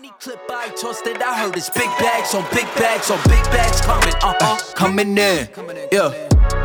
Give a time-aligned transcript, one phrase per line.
[0.00, 1.20] Money clip I tossed it.
[1.20, 4.14] I heard it's big bags on big bags on big bags coming.
[4.22, 5.46] Uh uh coming in.
[5.92, 6.08] Yeah,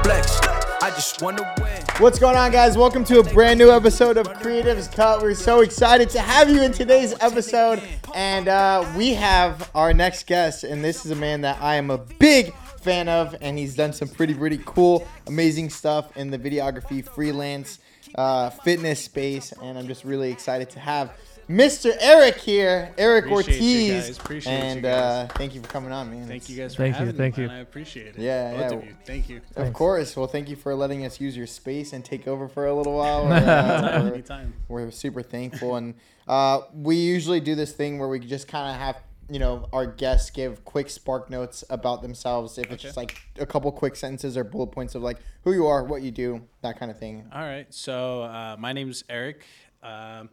[0.03, 0.39] flex.
[0.81, 1.83] I just wanna win.
[1.97, 2.77] What's going on, guys?
[2.77, 5.21] Welcome to a brand new episode of Creatives Cut.
[5.21, 7.83] We're so excited to have you in today's episode.
[8.13, 11.91] And uh, we have our next guest, and this is a man that I am
[11.91, 16.39] a big fan of, and he's done some pretty, pretty cool, amazing stuff in the
[16.39, 17.79] videography, freelance,
[18.17, 19.51] uh, fitness space.
[19.61, 21.11] And I'm just really excited to have
[21.49, 21.95] Mr.
[21.99, 24.07] Erik here, Erik Appreciate you Ortiz.
[24.07, 24.17] guys.
[24.17, 24.91] Appreciate you and guys.
[24.93, 26.27] Uh, thank you for coming on, man.
[26.27, 27.43] Thank you guys for Thank you, having thank me.
[27.43, 27.49] you.
[27.49, 27.57] man.
[27.57, 28.17] I appreciate it.
[28.17, 28.77] Yeah, Both yeah.
[28.79, 28.95] of you.
[29.05, 29.41] Thank you.
[29.55, 30.15] Of course.
[30.17, 32.95] Well, thank you for letting us use your space and take over for a little
[32.95, 33.25] while.
[33.35, 34.53] Uh, Anytime, we're- anytime.
[34.69, 35.93] we're super thankful and
[36.27, 38.97] uh, we usually do this thing where we just kind of have
[39.29, 43.45] you know our guests give quick spark notes about themselves if it's just like a
[43.45, 46.77] couple quick sentences or bullet points of like who you are what you do that
[46.79, 47.65] kind of thing All right.
[47.73, 49.43] So uh, my name's Erik.
[49.83, 50.29] Um,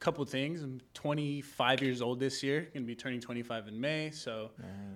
[0.00, 0.62] couple things.
[0.62, 2.68] I'm 25 years old this year.
[2.72, 4.10] Gonna be turning 25 in May.
[4.10, 4.50] So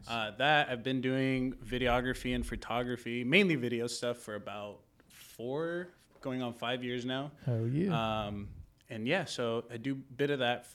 [0.08, 5.88] uh, that I've been doing videography and photography, mainly video stuff, for about four,
[6.22, 7.30] going on five years now.
[7.44, 8.24] Hell yeah.
[8.26, 8.48] Um,
[8.88, 10.66] and yeah, so I do a bit of that,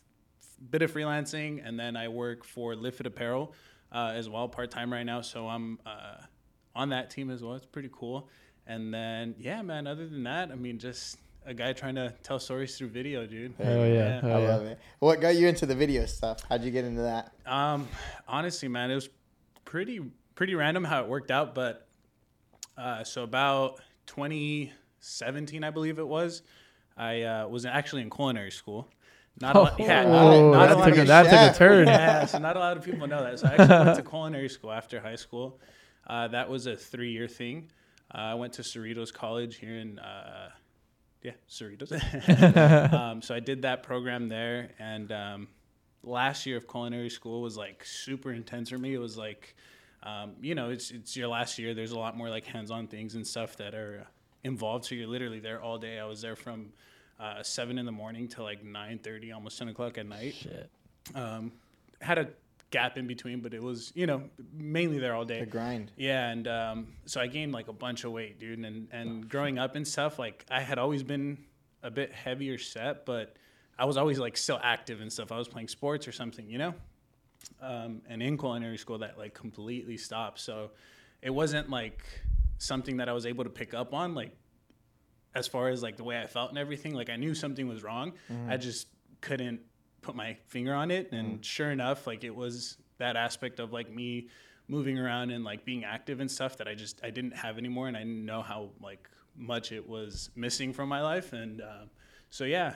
[0.70, 3.54] bit of freelancing, and then I work for Live Fit Apparel
[3.92, 5.22] uh, as well, part time right now.
[5.22, 6.18] So I'm uh,
[6.76, 7.56] on that team as well.
[7.56, 8.30] It's pretty cool.
[8.68, 9.88] And then yeah, man.
[9.88, 11.18] Other than that, I mean, just
[11.50, 13.56] a guy trying to tell stories through video, dude.
[13.58, 14.22] Hell yeah.
[14.22, 14.48] Hell i yeah.
[14.48, 17.88] love it what got you into the video stuff how'd you get into that Um,
[18.28, 19.10] honestly, man, it was
[19.66, 20.00] pretty
[20.36, 21.54] pretty random how it worked out.
[21.56, 21.88] But
[22.78, 26.44] uh, so about 2017, I believe it was,
[26.96, 28.88] I uh, was actually in culinary school.
[29.42, 31.58] Not a lot, yeah, Oh, not, not a that lot took a, that took a
[31.70, 31.88] turn.
[31.88, 33.40] yeah, so not a lot of people know that.
[33.40, 35.60] So I actually went to culinary school after high school.
[36.06, 37.70] Uh, that was a three-year thing.
[38.14, 40.50] Uh, I went to Cerritos College here in, uh,
[41.24, 42.94] yeah, Cerritos.
[42.94, 45.48] um, so I did that program there, and um,
[46.04, 48.94] last year of culinary school was like super intense for me.
[48.94, 49.56] It was like,
[50.04, 51.74] um, you know, it's it's your last year.
[51.74, 54.08] There's a lot more like hands-on things and stuff that are
[54.44, 54.86] involved.
[54.86, 56.00] So you're literally there all day.
[56.00, 56.72] I was there from
[57.20, 60.70] uh, seven in the morning to like nine thirty, almost ten o'clock at night Shit.
[61.16, 61.52] um,
[62.00, 62.30] had a
[62.72, 65.40] gap in between, but it was you know mainly there all day.
[65.40, 68.60] the grind Yeah, and um, so I gained like a bunch of weight, dude.
[68.60, 71.38] And and growing up and stuff, like I had always been
[71.84, 73.36] a bit heavier set, but
[73.78, 75.32] I was always like still active and stuff.
[75.32, 76.74] I was playing sports or something, you know.
[77.62, 80.40] Um, and in culinary school, that like completely stopped.
[80.40, 80.72] So
[81.22, 82.04] it wasn't like
[82.58, 84.36] something that I was able to pick up on, like
[85.36, 86.94] as far as like the way I felt and everything.
[86.94, 88.14] Like I knew something was wrong.
[88.50, 88.88] I just
[89.22, 89.62] couldn't
[90.02, 91.12] put my finger on it.
[91.12, 94.28] And sure enough, like it was that aspect of like me
[94.68, 97.88] moving around and like being active and stuff that I just I didn't have anymore,
[97.88, 101.34] and I didn't know how like much it was missing from my life.
[101.34, 101.90] And um,
[102.30, 102.76] so yeah,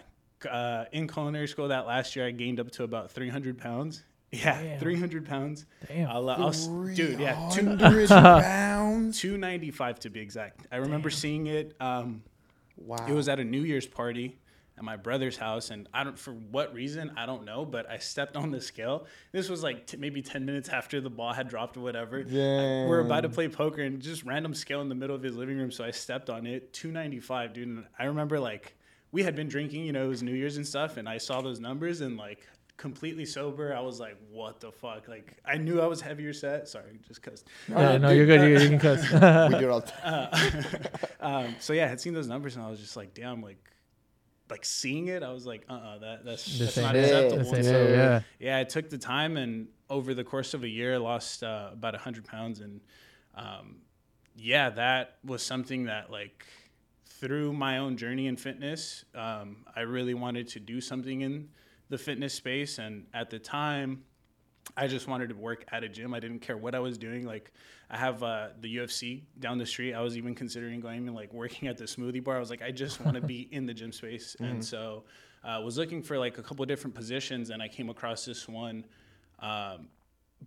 [0.49, 4.03] uh, in culinary school that last year, I gained up to about 300 pounds.
[4.33, 4.79] Yeah, Damn.
[4.79, 5.67] 300 pounds.
[5.87, 6.09] Damn.
[6.09, 6.51] I'll, uh, I'll
[6.95, 10.65] dude, yeah, two, 300 pounds 295 to be exact.
[10.71, 11.75] I remember seeing it.
[11.79, 12.23] Um,
[12.75, 14.39] wow it was at a New Year's party
[14.77, 17.97] at my brother's house, and I don't for what reason I don't know, but I
[17.97, 19.05] stepped on the scale.
[19.31, 22.23] This was like t- maybe ten minutes after the ball had dropped or whatever.
[22.23, 22.87] Damn.
[22.87, 25.57] We're about to play poker, and just random scale in the middle of his living
[25.57, 25.71] room.
[25.71, 27.67] So I stepped on it, two ninety five, dude.
[27.67, 28.75] And I remember like
[29.11, 31.41] we had been drinking, you know, it was New Year's and stuff, and I saw
[31.41, 32.47] those numbers and like
[32.77, 33.75] completely sober.
[33.75, 35.07] I was like, what the fuck?
[35.07, 36.67] Like I knew I was heavier set.
[36.67, 37.43] Sorry, just cause.
[37.69, 38.41] Yeah, no, you're good.
[38.41, 38.61] You're good.
[38.63, 39.03] You can cuss.
[39.53, 40.89] we do it all the time
[41.21, 43.57] um, so yeah, I had seen those numbers and I was just like, damn, like,
[44.53, 47.05] like seeing it, I was like, uh, uh that that's, This that's not it.
[47.05, 47.51] acceptable.
[47.51, 48.21] This So, it, yeah.
[48.39, 51.69] yeah, I took the time and over the course of a year, I lost uh,
[51.73, 52.81] about hundred pounds, and
[53.35, 53.77] um,
[54.35, 56.45] yeah, that was something that like
[57.05, 61.49] through my own journey in fitness, um, I really wanted to do something in
[61.89, 64.03] the fitness space, and at the time.
[64.75, 66.13] I just wanted to work at a gym.
[66.13, 67.25] I didn't care what I was doing.
[67.25, 67.51] Like,
[67.89, 69.93] I have uh, the UFC down the street.
[69.93, 72.37] I was even considering going and like working at the smoothie bar.
[72.37, 75.03] I was like, I just want to be in the gym space, and so
[75.43, 78.47] I uh, was looking for like a couple different positions, and I came across this
[78.47, 78.85] one
[79.39, 79.89] um,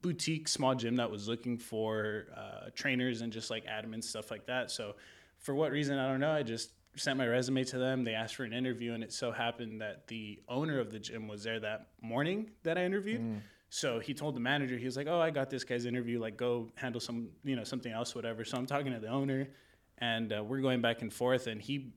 [0.00, 4.46] boutique small gym that was looking for uh, trainers and just like admin stuff like
[4.46, 4.70] that.
[4.70, 4.94] So,
[5.38, 8.04] for what reason I don't know, I just sent my resume to them.
[8.04, 11.28] They asked for an interview, and it so happened that the owner of the gym
[11.28, 13.20] was there that morning that I interviewed.
[13.68, 16.20] So he told the manager, he was like, "Oh, I got this guy's interview.
[16.20, 19.48] Like, go handle some, you know, something else, whatever." So I'm talking to the owner,
[19.98, 21.92] and uh, we're going back and forth, and he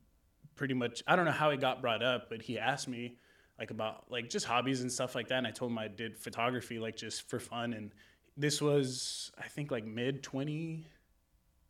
[0.56, 3.18] pretty much, I don't know how it got brought up, but he asked me
[3.60, 6.18] like about like just hobbies and stuff like that, and I told him I did
[6.18, 7.92] photography like just for fun, and
[8.36, 10.88] this was I think like mid twenty,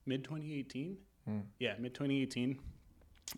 [0.05, 0.97] mid 2018,
[1.59, 2.57] yeah, mid 2018,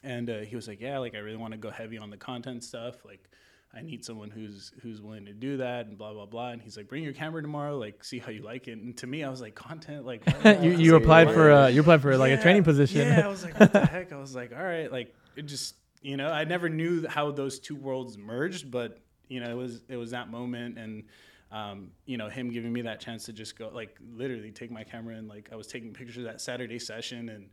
[0.04, 2.18] and uh, he was like, "Yeah, like I really want to go heavy on the
[2.18, 3.30] content stuff, like."
[3.74, 6.50] I need someone who's who's willing to do that and blah blah blah.
[6.50, 8.78] And he's like, bring your camera tomorrow, like see how you like it.
[8.78, 10.24] And to me, I was like, content, like
[10.62, 13.08] you you applied for uh, you applied for like a training position.
[13.08, 14.12] Yeah, I was like, what the heck?
[14.12, 17.60] I was like, all right, like it just you know, I never knew how those
[17.60, 21.04] two worlds merged, but you know, it was it was that moment and
[21.52, 24.84] um, you know, him giving me that chance to just go like literally take my
[24.84, 27.50] camera and like I was taking pictures that Saturday session and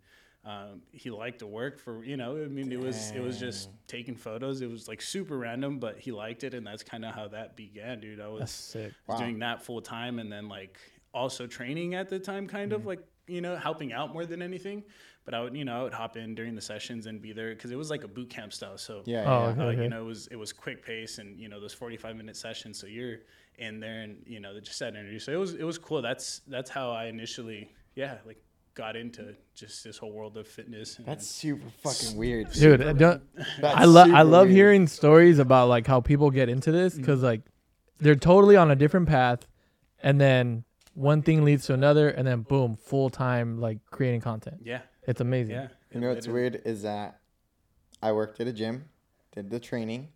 [0.52, 3.68] um, he liked to work for you know I mean it was it was just
[3.86, 4.60] taking photos.
[4.62, 7.48] It was like super random but he liked it and that's kind of how that
[7.56, 8.20] began dude.
[8.20, 8.92] I was That's sick.
[9.06, 10.78] was doing that full time and then like
[11.12, 14.82] also training at the time kind of like you know helping out more than anything.
[15.24, 17.50] But i would you know i would hop in during the sessions and be there
[17.54, 19.60] because it was like a boot camp style so Yeah, Oh, okay.
[19.60, 19.82] uh, okay.
[19.82, 22.80] you know it was it was quick pace and you know those 45 minute sessions
[22.80, 23.18] so you're
[23.58, 26.00] in there and you know just that energy so it was it was cool.
[26.00, 28.40] That's that's how i initially yeah like
[28.78, 32.52] got into just this whole world of fitness and That's super fucking weird.
[32.52, 33.20] Dude, I don't,
[33.60, 34.56] I love I love weird.
[34.56, 36.98] hearing stories about like how people get into this mm.
[36.98, 37.40] because like
[37.98, 39.48] they're totally on a different path,
[40.00, 40.62] and then
[40.94, 44.60] one thing leads to another, and then boom, full time like creating content.
[44.62, 45.56] yeah It's amazing.
[45.56, 47.18] yeah You know what's weird is that
[48.00, 48.84] I worked at a gym,
[49.32, 50.10] did the training,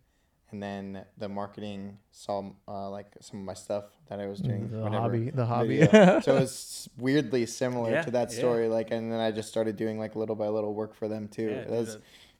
[0.53, 4.69] and then the marketing saw uh, like some of my stuff that I was doing.
[4.69, 5.77] The whatever, hobby, the hobby.
[5.79, 6.19] video.
[6.21, 8.37] so was weirdly similar Yeah, to that yeah.
[8.37, 8.67] story.
[8.69, 11.49] Like, and then I just started doing like little by little work for them too.
[11.49, 11.97] yeah, that's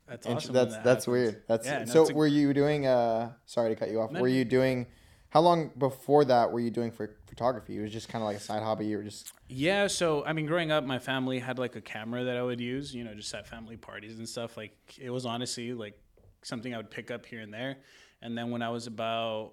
[0.08, 1.42] that's awesome that's that that's weird.
[1.48, 2.02] That's Yeah, no, so.
[2.04, 2.86] it's a- were you doing?
[2.86, 4.12] Uh, sorry to cut you off.
[4.12, 4.88] No, were you doing?
[5.30, 7.80] How long before that were you doing for photography?
[7.80, 8.86] It was just kind of like a side hobby.
[8.86, 12.24] You were just Yeah, so I mean, growing up, my family had like a camera
[12.26, 14.56] that I would use, you know, just at family parties and stuff.
[14.58, 15.98] Like it was honestly like
[16.44, 17.78] something I would pick up here and there.
[18.24, 19.52] And then when I was about,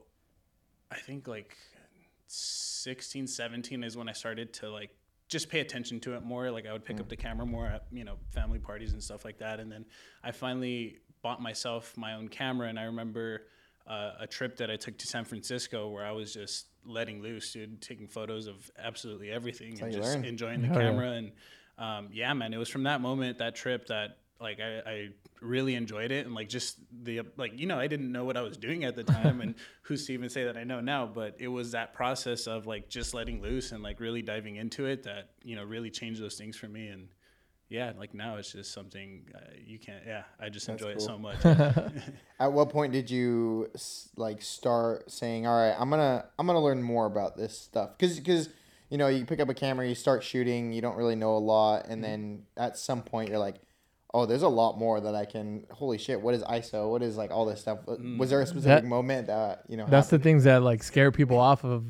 [0.93, 1.57] I think like
[2.29, 4.91] 16, 17 is when I started to like
[5.29, 6.53] just pay attention to it more.
[6.53, 9.25] Like I would pick up the camera more at, you know, family parties and stuff
[9.25, 9.59] like that.
[9.59, 9.85] And then
[10.23, 12.69] I finally bought myself my own camera.
[12.69, 13.43] And I remember
[13.89, 17.53] uh, a trip that I took to San Francisco where I was just letting loose,
[17.53, 20.25] dude, taking photos of absolutely everything how and just learn.
[20.25, 20.91] enjoying the Hell yeah.
[20.91, 21.11] camera.
[21.11, 21.33] And
[21.77, 25.09] um, yeah, man, it was from that moment, that trip, that like I, I
[25.41, 28.43] really enjoyed it and like just the like you know I didn't know what I
[28.43, 31.37] was doing at the time and who's to even say that I know now but
[31.39, 35.03] it was that process of like just letting loose and like really diving into it
[35.05, 37.09] that you know really changed those things for me and
[37.69, 41.01] yeah like now it's just something uh, you can't yeah I just That's enjoy it
[41.03, 41.45] so much
[42.41, 43.71] At what point did you
[44.17, 47.91] like start saying, "All right, I'm gonna I'm gonna learn more about this stuff"?
[47.99, 48.49] Because because
[48.89, 51.39] you know you pick up a camera, you start shooting, you don't really know a
[51.39, 51.93] lot, Mm-hmm.
[51.93, 53.57] and then at some point you're like,
[54.13, 56.21] "Oh, there's a lot more that I can." Holy shit!
[56.21, 56.91] What is ISO?
[56.91, 57.79] What is like all this stuff?
[57.87, 58.49] Was there a mm.
[58.49, 59.87] specific That- moment that you know?
[59.87, 61.85] That's the things that like scare people off of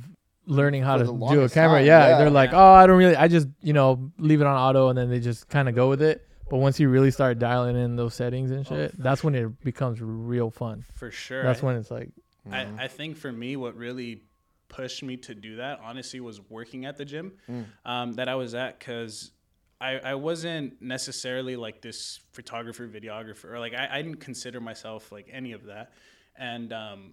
[0.46, 1.82] learning how to do a camera.
[1.82, 2.18] yeah, yeah.
[2.18, 2.60] they're like, Yeah.
[2.60, 3.16] oh, I don't really.
[3.16, 5.88] I just you know leave it on auto, and then they just kind of go
[5.88, 6.26] with it.
[6.50, 9.60] But once you really start dialing in those settings and oh, shit, that's when it
[9.62, 10.84] becomes real fun.
[10.96, 12.10] for sure That's I- when it's like,
[12.50, 12.80] I, mm.
[12.80, 14.24] I think for me, what really
[14.68, 17.66] pushed me to do that, honestly, was working at the gym mm.
[17.84, 19.30] um, that I was at because
[19.80, 25.10] I, I wasn't necessarily like this photographer, videographer, or like I, I didn't consider myself
[25.10, 25.92] like any of that.
[26.36, 27.12] And um,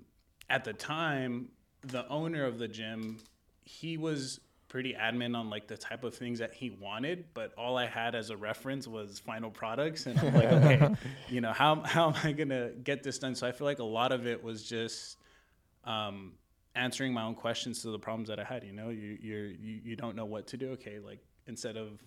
[0.49, 1.49] at the time,
[1.83, 3.19] the owner of the gym,
[3.63, 7.77] he was pretty adamant on like the type of things that he wanted, but all
[7.77, 10.95] I had as a reference was final products, and I'm like, okay,
[11.29, 13.35] you know, how how am I gonna get this done?
[13.35, 15.17] So I feel like a lot of it was just
[15.85, 16.33] um,
[16.75, 18.63] answering my own questions to the problems that I had.
[18.63, 20.71] You know, you you're, you you don't know what to do.
[20.71, 22.01] Okay, like instead of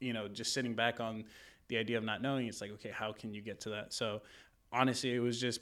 [0.00, 1.24] you know just sitting back on
[1.68, 3.92] the idea of not knowing, it's like okay, how can you get to that?
[3.92, 4.22] So
[4.72, 5.60] honestly, it was just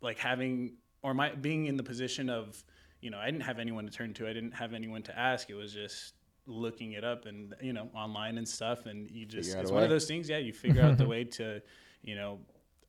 [0.00, 2.62] like having or my being in the position of
[3.00, 4.28] you know I didn't have anyone to turn to.
[4.28, 5.50] I didn't have anyone to ask.
[5.50, 6.14] It was just
[6.46, 9.82] looking it up and you know online and stuff and you just Figure it's one
[9.82, 11.60] of those things yeah you figure out the way to
[12.02, 12.38] you know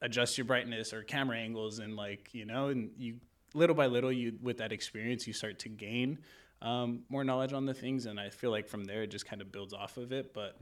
[0.02, 3.16] adjust your brightness or camera angles and like you know and you
[3.56, 6.20] little by little you with that experience you start to gain
[6.62, 9.42] um, more knowledge on the things and i feel like from there it just kind
[9.42, 10.58] of builds off of it but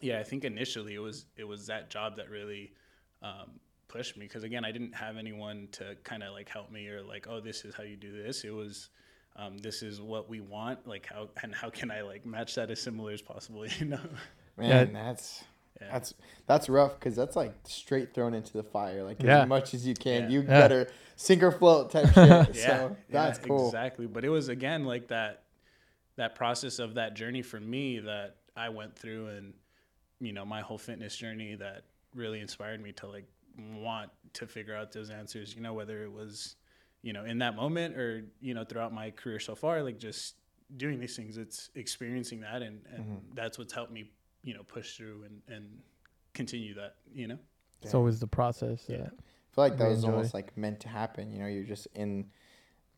[0.00, 2.72] yeah i think initially it was it was that job that really
[3.22, 3.52] um,
[3.88, 7.02] pushed me because again i didn't have anyone to kind of like help me or
[7.02, 8.44] like oh this is how you do this.
[8.44, 8.90] It was
[9.36, 12.70] um, this is what we want like how and how can i like match that
[12.70, 14.00] as similar as possible you know?
[14.56, 14.84] Man, Yeah.
[15.04, 15.42] that's
[15.80, 15.88] Yeah.
[15.92, 16.14] that's
[16.46, 19.02] that's rough because that's like straight thrown into the fire.
[19.02, 19.42] Like Yeah.
[19.42, 20.28] as much as you can, Yeah.
[20.28, 22.54] you better sink or float type shit.
[22.54, 23.66] yeah, so that's cool.
[23.66, 24.06] Exactly.
[24.06, 25.42] But it was again like that
[26.16, 29.54] that process of that journey for me that I went through and
[30.20, 31.82] you know, my whole fitness journey that
[32.14, 33.26] really inspired me to like
[33.74, 36.54] want to figure out those answers, you know, whether it was,
[37.02, 40.36] you know, in that moment or, you know, throughout my career so far, like just
[40.76, 43.34] doing these things, it's experiencing that and, and Mm-hmm.
[43.34, 44.10] that's what's helped me,
[44.44, 45.66] you know, push through and, and
[46.34, 47.38] continue that, you know?
[47.82, 48.84] it's always the process.
[48.88, 48.98] Yeah.
[48.98, 49.12] that-
[49.54, 50.10] feel like that was enjoy.
[50.12, 51.32] almost like meant to happen.
[51.32, 52.26] You know, you're just in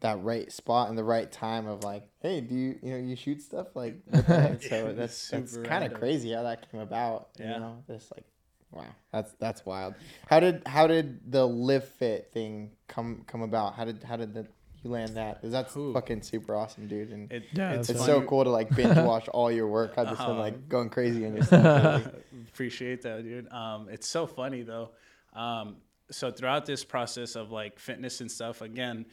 [0.00, 3.16] that right spot in the right time of like, hey, do you you know you
[3.16, 4.26] shoot stuff like with
[4.68, 7.28] so that's that's kind of crazy how that came about.
[7.38, 7.54] Yeah.
[7.54, 8.24] You know, this like
[8.70, 9.94] wow, that's that's wild.
[10.26, 13.74] How did how did the live fit thing come come about?
[13.74, 14.46] How did how did the
[14.86, 15.40] you land that?
[15.42, 15.92] 'Cause that's Ooh.
[15.92, 17.10] fucking super awesome, dude.
[17.10, 19.94] And It, Yeah, it's, it's so cool to like binge watch all your work.
[19.96, 20.40] I've just been Uh-huh.
[20.40, 21.82] like going crazy on your stuff.
[21.82, 22.22] lately.
[22.52, 23.50] Appreciate that, dude.
[23.52, 24.90] Um, it's so funny though.
[25.32, 25.76] Um,
[26.10, 29.06] so throughout this process of like fitness and stuff, again,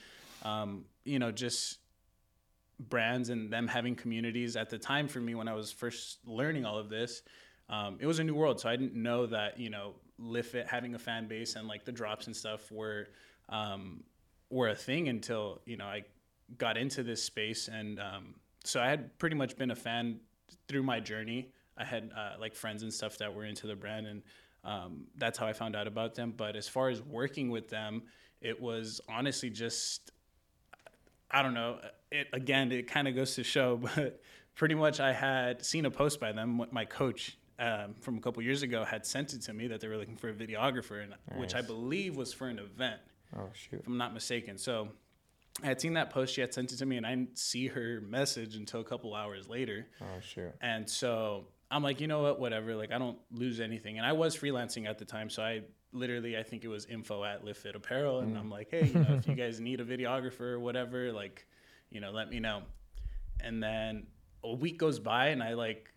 [0.43, 1.79] um, you know, just
[2.79, 6.65] brands and them having communities at the time for me when I was first learning
[6.65, 7.21] all of this,
[7.69, 8.59] um, it was a new world.
[8.59, 11.91] So I didn't know that, you know, Lift having a fan base and like the
[11.91, 13.07] drops and stuff were,
[13.49, 14.03] um,
[14.53, 16.03] were a thing until, you know, I
[16.57, 17.67] got into this space.
[17.67, 20.19] And, um, so I had pretty much been a fan
[20.67, 21.50] through my journey.
[21.77, 24.22] I had uh, like friends and stuff that were into the brand, and
[24.63, 26.33] um, that's how I found out about them.
[26.36, 28.03] But as far as working with them,
[28.41, 30.12] it was honestly just
[31.31, 31.79] I don't know.
[32.12, 34.22] It again, it kind of goes to show, but
[34.55, 36.63] pretty much I had seen a post by them.
[36.72, 39.88] My coach um, from a couple years ago had sent it to me that they
[39.88, 43.00] were looking for a videographer, and which I believe was for an event,
[43.37, 43.79] Oh shoot.
[43.79, 44.57] if I'm not mistaken.
[44.57, 44.89] So
[45.61, 46.33] I had seen that post.
[46.33, 49.13] She had sent it to me, and I didn't see her message until a couple
[49.15, 49.87] hours later.
[50.01, 50.51] Oh shoot.
[50.61, 52.75] And so I'm like, you know what, whatever.
[52.75, 53.97] Like, I don't lose anything.
[53.97, 55.29] And I was freelancing at the time.
[55.29, 55.61] So I
[55.91, 58.19] literally, I think it was info at Live Fit Apparel.
[58.19, 58.51] And I'm mm.
[58.51, 61.47] like, hey, you know, if you guys need a videographer or whatever, like,
[61.89, 62.61] you know, let me know.
[63.39, 64.05] And then
[64.43, 65.92] a week goes by and I like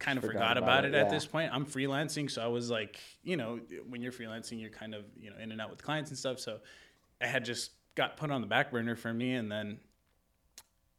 [0.00, 1.12] kind of Forgot forgot, about about, it, it, at yeah.
[1.12, 1.52] this point.
[1.54, 2.28] I'm freelancing.
[2.28, 5.52] So I was like, you know, when you're freelancing, you're kind of, you know, in
[5.52, 6.40] and out with clients and stuff.
[6.40, 6.58] So
[7.20, 9.34] I had just got put on the back burner for me.
[9.34, 9.78] And then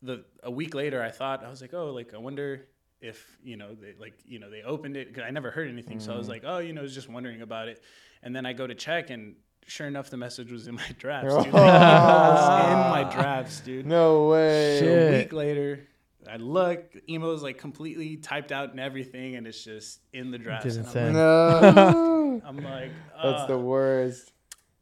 [0.02, 2.68] the a week later, I thought I was like, oh, like I wonder
[3.02, 6.00] if you know they like you know they opened it because I never heard anything,
[6.00, 6.18] so I Mm-hmm.
[6.20, 7.82] was like, oh, you know, I was just wondering about it,
[8.22, 9.36] and then I go to check and.
[9.68, 11.46] Sure enough, the message was in my drafts, dude.
[11.54, 13.86] The email was in my drafts, dude.
[13.86, 14.80] No way.
[14.80, 15.14] Shit.
[15.14, 15.88] A week later,
[16.32, 20.32] I look, the email is like completely typed out and everything, and it's just in
[20.32, 20.66] the drafts.
[20.76, 21.16] Didn't And I'm send.
[21.16, 22.42] like, No.
[22.46, 24.32] I'm like, That's the worst.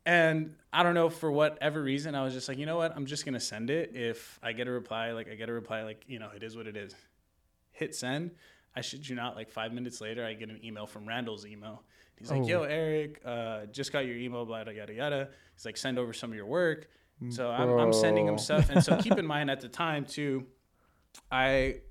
[0.05, 2.95] and I don't know for whatever reason, I was just like, you know what?
[2.95, 3.95] I'm just gonna send it.
[3.95, 6.55] If I get a reply, like I get a reply, like you know, it is
[6.55, 6.93] what it is.
[7.71, 8.31] Hit send.
[8.75, 11.81] I should you not like five minutes later, I get an email from Randall's email.
[12.19, 12.47] He's like, Oh.
[12.47, 16.13] "Yo, Erik, uh, just got your email, blah blah yada yada." He's like, "Send over
[16.13, 16.87] some of your work."
[17.29, 20.45] So I'm, I'm sending him stuff, and so keep in mind at the time too,
[21.31, 21.81] I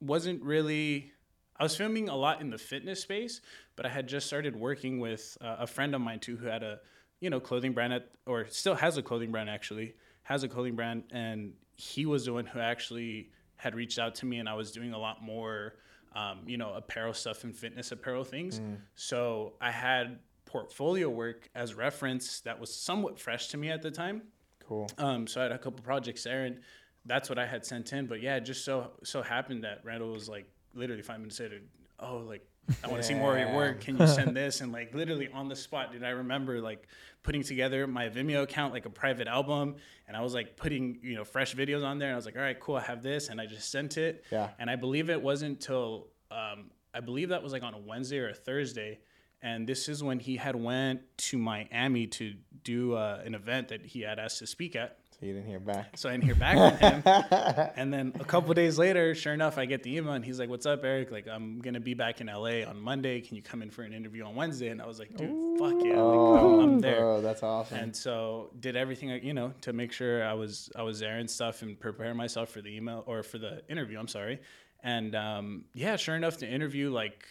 [0.00, 1.12] wasn't really.
[1.56, 3.40] I was filming a lot in the fitness space,
[3.74, 6.62] but I had just started working with uh, a friend of mine too, who had
[6.62, 6.78] a,
[7.20, 10.76] you know, clothing brand at, or still has a clothing brand actually, has a clothing
[10.76, 14.54] brand, and he was the one who actually had reached out to me, and I
[14.54, 15.74] was doing a lot more,
[16.14, 18.60] um, you know, apparel stuff and fitness apparel things.
[18.94, 23.90] So I had portfolio work as reference that was somewhat fresh to me at the
[23.90, 24.22] time.
[24.64, 24.88] Cool.
[24.96, 26.60] Um, so I had a couple projects there, and
[27.08, 28.06] that's what I had sent in.
[28.06, 31.60] But yeah, it just so so happened that Randall was like literally five minutes later.
[31.98, 32.46] Oh, like
[32.84, 33.80] I want to see more of your work.
[33.80, 34.60] Can you send this?
[34.60, 36.86] And like literally on the spot, did I remember like
[37.22, 41.16] putting together my Vimeo account like a private album, and I was like putting you
[41.16, 43.28] know fresh videos on there, and I was like, all right, cool, I have this,
[43.28, 44.24] and I just sent it.
[44.30, 44.50] Yeah.
[44.58, 48.18] And I believe it wasn't till um, I believe that was like on a Wednesday
[48.18, 49.00] or a Thursday.
[49.40, 52.34] And this is when he had went to Miami to
[52.64, 54.98] do uh, an event that he had asked to speak at.
[55.18, 55.98] So you didn't hear back.
[55.98, 57.70] So I didn't hear back from him.
[57.76, 60.48] and then a couple days later, sure enough, I get the email and he's like,
[60.48, 61.10] "What's up, Erik?
[61.10, 63.20] Like, I'm gonna be back in LA on Monday.
[63.20, 65.74] Can you come in for an interview on Wednesday?" And I was like, "Dude, fuck
[65.84, 67.78] yeah, like, I'm, I'm there." Bro, that's awesome.
[67.78, 71.28] And so did everything you know to make sure I was I was there and
[71.28, 73.98] stuff and prepare myself for the email or for the interview.
[73.98, 74.38] I'm sorry.
[74.84, 77.26] And um, yeah, sure enough, the interview like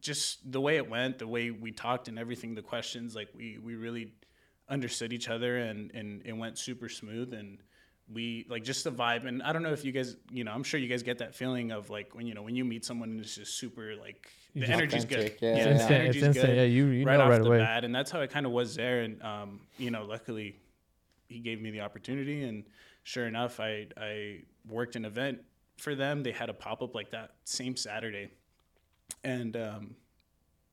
[0.00, 3.58] just the way it went, the way we talked and everything, the questions like we
[3.58, 4.12] we really
[4.68, 7.58] understood each other and and it went super smooth and
[8.12, 10.62] we like just the vibe and I don't know if you guys you know I'm
[10.62, 13.10] sure you guys get that feeling of like when you know when you meet someone
[13.10, 15.64] and it's just super like the just- energy's good Authentic, yeah, yeah, yeah.
[15.64, 16.00] the It's instant.
[16.00, 16.46] Energy's instant.
[16.46, 17.58] good Yeah, you you right know off right the away.
[17.58, 19.00] bat, and that's how it kind of was there.
[19.02, 20.56] And um, you know, luckily,
[21.28, 22.64] he gave me the opportunity, and
[23.04, 25.40] sure enough, I I worked an event
[25.76, 26.22] for them.
[26.22, 28.30] They had a pop up like that same Saturday,
[29.22, 29.94] and um,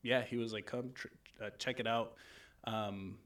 [0.04, 1.08] yeah, he was like, "Come tr-
[1.44, 2.14] uh, check it out."
[2.64, 3.18] Um,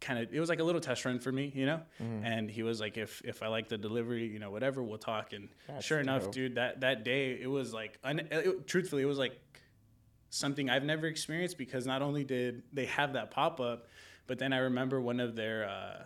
[0.00, 2.24] kind of it was like a little test run for me you know Mm-hmm.
[2.24, 5.32] and he was like if if i like the delivery you know whatever we'll talk
[5.34, 6.32] and That's sure enough dope.
[6.32, 9.38] dude that that day it was like un, it, truthfully it was like
[10.30, 13.88] something I've never experienced because not only did they have that pop up,
[14.28, 16.04] but then I remember one of their uh,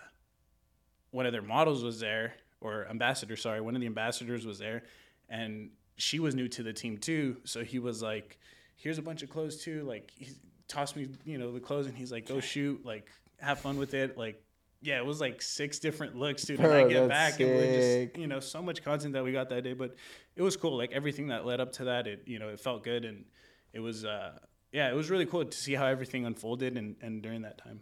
[1.11, 4.85] one of their models was there or ambassador, sorry, one of the ambassadors was there,
[5.29, 7.37] and she was new to the team too.
[7.45, 8.39] So he was like,
[8.77, 9.83] "Here's a bunch of clothes too.
[9.83, 13.11] Like, he's, tossed me, you know, the clothes, and he's like, "Go shoot, like
[13.41, 14.43] have fun with it." Like,
[14.83, 16.61] yeah, it was like six different looks, dude.
[16.61, 19.33] And I get that's back, and we're just, you know, so much content that we
[19.33, 19.97] got that day, but
[20.37, 20.77] it was cool.
[20.77, 23.25] Like everything that led up to that, it, you know, it felt good, and
[23.73, 24.39] it was, uh,
[24.73, 27.81] yeah, it was really cool to see how everything unfolded, and and during that time.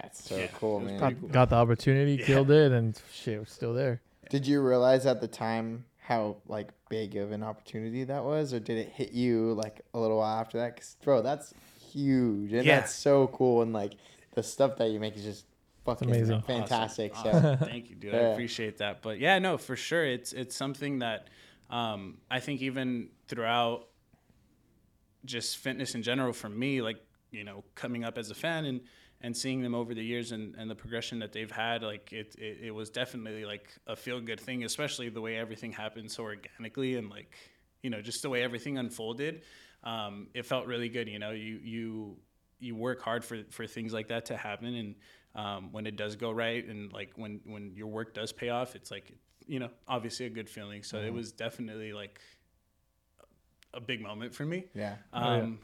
[0.00, 0.98] That's so Yeah, cool, man.
[0.98, 4.00] pretty Got, got the opportunity, killed it, and shit, was still there.
[4.30, 8.60] Did you realize at the time how like big of an opportunity that was, or
[8.60, 10.76] did it hit you like a little while after that?
[10.76, 11.52] Cause bro, that's
[11.92, 12.80] huge, and Yeah.
[12.80, 13.94] that's so cool, and like
[14.32, 15.46] the stuff that you make is just
[15.84, 16.42] fucking amazing.
[16.42, 17.12] fantastic.
[17.14, 17.32] Awesome.
[17.32, 17.56] So Awesome.
[17.68, 18.14] Thank you, dude.
[18.14, 19.02] I appreciate that.
[19.02, 21.28] But yeah, no, for sure, it's it's something that
[21.70, 23.88] um, I think even throughout
[25.24, 28.80] just fitness in general for me, like you know, coming up as a fan and
[29.22, 32.34] and seeing them over the years and, and the progression that they've had, like it,
[32.38, 36.24] it, it was definitely like a feel good thing, especially the way everything happened so
[36.24, 37.30] organically and like,
[37.82, 39.42] you know, just the way everything unfolded.
[39.84, 41.08] Um, it felt really good.
[41.08, 42.16] You know, you, you,
[42.62, 44.74] you work hard for, for things like that to happen.
[44.74, 44.94] And
[45.34, 48.74] um, when it does go right and like when, when your work does pay off,
[48.76, 49.12] it's like,
[49.46, 50.82] you know, obviously a good feeling.
[50.82, 52.20] So it was definitely like
[53.74, 55.42] a big moment for me yeah, Oh, yeah.
[55.42, 55.58] um,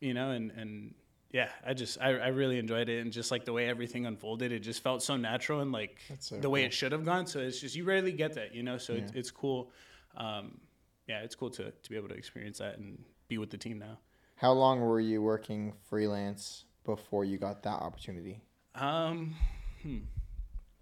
[0.00, 0.94] you know, and and
[1.30, 4.52] yeah, I just I, I really enjoyed it, and just like the way everything unfolded,
[4.52, 7.26] it just felt so natural and like so the way it should have gone.
[7.26, 8.78] So it's just you rarely get that, you know.
[8.78, 9.70] So it's, it's cool.
[10.16, 10.58] Um,
[11.06, 13.78] yeah, it's cool to to be able to experience that and be with the team
[13.78, 13.98] now.
[14.36, 18.40] How long were you working freelance before you got that opportunity?
[18.74, 19.34] Um,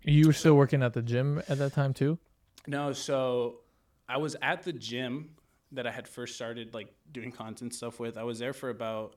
[0.02, 2.18] You were still working at the gym at that time too.
[2.66, 3.60] No, so
[4.08, 5.30] I was at the gym
[5.72, 8.18] that I had first started like doing content stuff with.
[8.18, 9.16] I was there for about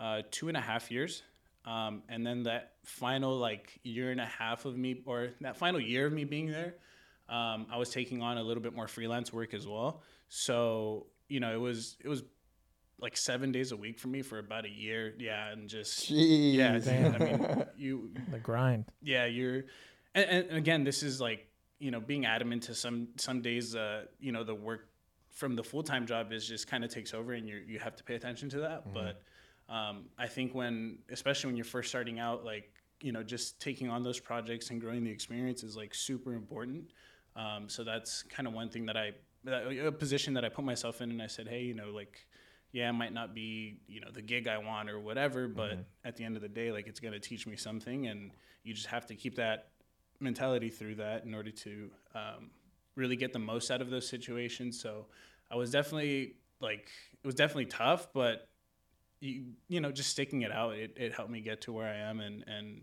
[0.00, 1.22] uh, two and a half years.
[1.64, 5.80] Um, and then that final like year and a half of me, or that final
[5.80, 6.74] year of me being there,
[7.28, 10.02] um, I was taking on a little bit more freelance work as well.
[10.28, 12.22] So you know, it was it was
[12.98, 15.14] like seven days a week for me for about a year.
[15.18, 16.54] Yeah, and just Jeez.
[16.54, 18.86] yeah, dude, I mean, you The grind.
[19.02, 19.64] yeah you're
[20.14, 21.46] and, and again this is like
[21.78, 24.88] you know being adamant to some some days uh you know the work
[25.30, 28.02] from the full-time job is just kind of takes over and you you have to
[28.02, 29.20] pay attention to that but
[29.68, 33.90] um i think when especially when you're first starting out like you know just taking
[33.90, 36.84] on those projects and growing the experience is like super important
[37.36, 39.10] um so that's kind of one thing that i
[39.44, 42.25] that, a position that i put myself in and i said hey you know like
[42.76, 46.14] yeah, it might not be, you know, the gig I want or whatever, but at
[46.14, 48.32] the end of the day, like it's going to teach me something and
[48.64, 49.68] you just have to keep that
[50.20, 52.50] mentality through that in order to um,
[52.94, 54.78] really get the most out of those situations.
[54.78, 55.06] So
[55.50, 58.46] I was definitely like, it was definitely tough, but
[59.20, 61.96] you, you know, just sticking it out, it, it helped me get to where I
[61.96, 62.20] am.
[62.20, 62.82] And, and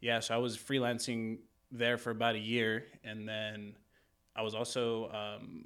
[0.00, 1.38] yeah, so I was freelancing
[1.72, 2.84] there for about a year.
[3.02, 3.74] And then
[4.36, 5.64] I was also, um,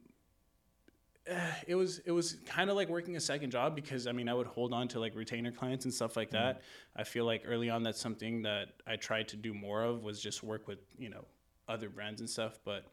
[1.66, 4.34] it was it was kind of like working a second job because I mean I
[4.34, 6.62] would hold on to like retainer clients and stuff like that.
[6.94, 10.20] I feel like early on that's something that I tried to do more of was
[10.20, 11.24] just work with you know
[11.68, 12.58] other brands and stuff.
[12.64, 12.84] But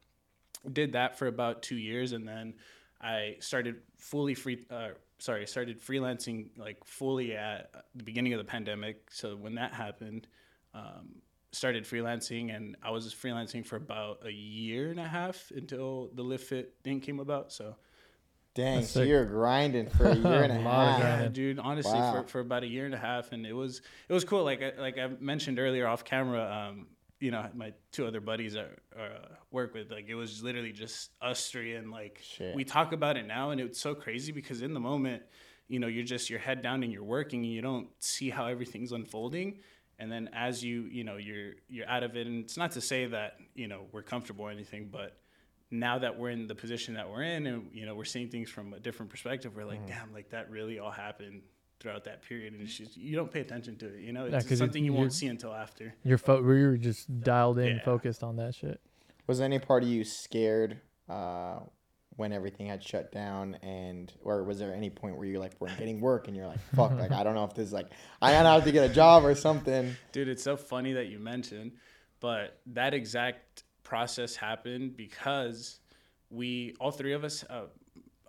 [0.72, 2.56] did that for about two years and then
[3.02, 4.65] I started fully free.
[4.69, 9.10] Uh, sorry, started freelancing like fully at the beginning of the pandemic.
[9.12, 10.28] So when that happened.
[10.76, 16.10] Um, started freelancing and I was freelancing for about a year and a half until
[16.15, 17.52] the Live Fit thing came about.
[17.54, 17.76] So
[18.56, 19.10] Dang, That's so sick.
[19.10, 21.22] you're grinding for a year and a A lot of half.
[21.24, 21.60] yeah, dude.
[21.60, 22.22] Honestly, Wow.
[22.22, 24.44] for, for about a year and a half, and it was it was cool.
[24.44, 26.88] Like I, like I mentioned earlier off camera, um,
[27.20, 28.62] you know, my two other buddies I
[29.00, 29.08] uh,
[29.50, 32.56] work with, like it was literally just us three, and like Shit.
[32.56, 35.24] we talk about it now, and it's so crazy because in the moment,
[35.68, 38.46] you know, you're just your head down and you're working, and you don't see how
[38.46, 39.60] everything's unfolding.
[39.98, 42.82] And then as you you know you're you're out of it, and it's not to
[42.82, 45.18] say that you know we're comfortable or anything, but
[45.73, 48.49] now that we're in the position that we're in and you know we're seeing things
[48.49, 49.88] from a different perspective we're like Mm-hmm.
[49.88, 51.41] damn like that really all happened
[51.79, 54.36] throughout that period and it's just you don't pay attention to it you know Yeah,
[54.38, 57.21] it's 'cause it- something you you're- won't see until after Your fo- we were just
[57.21, 57.83] dialed in, Yeah.
[57.83, 58.79] focused on that shit.
[59.27, 61.59] Was any part of you scared uh,
[62.15, 65.77] when everything had shut down, and or was there any point where you like weren't
[65.79, 67.88] getting work and you're like, fuck, like I don't know if this is like
[68.21, 69.95] I gotta have to get a job or something.
[70.12, 71.71] dude it's so funny that you mentioned
[72.19, 75.79] but that exact process happened because
[76.29, 77.65] we all three of us uh,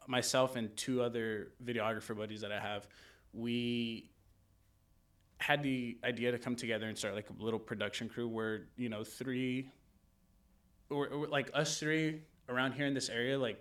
[0.07, 2.87] myself and two other videographer buddies that i have
[3.33, 4.11] we
[5.39, 8.91] had the idea to come together and start like a little production crew where you
[8.91, 9.71] know three
[10.91, 13.59] or, or like us three around here in this area like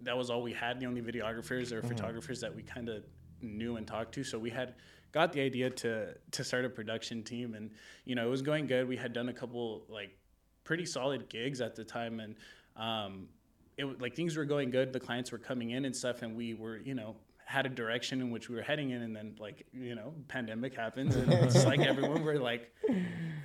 [0.00, 3.04] that was all we had the only videographers or photographers that we kind of
[3.40, 4.24] knew and talked to.
[4.24, 4.74] So we had
[5.12, 7.70] got the idea to to start a production team and
[8.04, 8.88] you know it was going good.
[8.88, 10.16] We had done a couple like
[10.64, 12.34] pretty solid gigs at the time and
[12.76, 13.28] um
[13.76, 16.54] it like things were going good the clients were coming in and stuff and we
[16.54, 17.14] were you know
[17.46, 20.74] had a direction in which we were heading in and then like you know pandemic
[20.74, 22.72] happens and it's like everyone we're like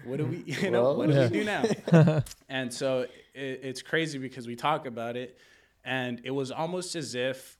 [0.05, 1.27] what do we you know Well, what do yeah.
[1.27, 3.01] we do now and so
[3.34, 5.38] it, it's crazy because we talk about it
[5.84, 7.58] and it was almost as if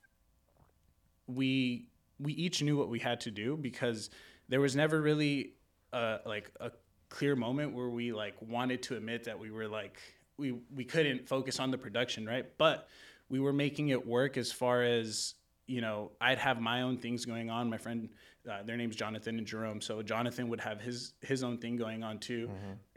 [1.28, 1.88] we
[2.19, 4.10] we each knew what we had to do because
[4.48, 5.54] there was never really
[5.93, 6.72] uh like a
[7.10, 10.00] clear moment where we like wanted to admit that we were like
[10.38, 12.45] we we couldn't focus on the production right?
[12.58, 12.88] But
[13.30, 15.36] we were making it work as far as
[15.67, 17.69] you know i'd have my own things going on.
[17.69, 18.10] My friend
[18.50, 19.82] uh, their name's jonathan and jerome.
[19.82, 22.50] So jonathan would have his his own thing going on too.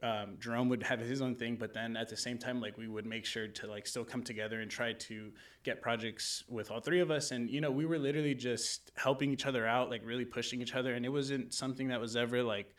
[0.03, 2.89] Um, jerome would have his own thing but then at the same time like we
[2.89, 5.33] would make sure to like still come together and try to
[5.65, 7.31] get projects with all three of us.
[7.31, 10.75] And you know we were literally just helping each other out like really pushing each
[10.75, 10.95] other.
[10.95, 12.75] And it wasn't something that was ever like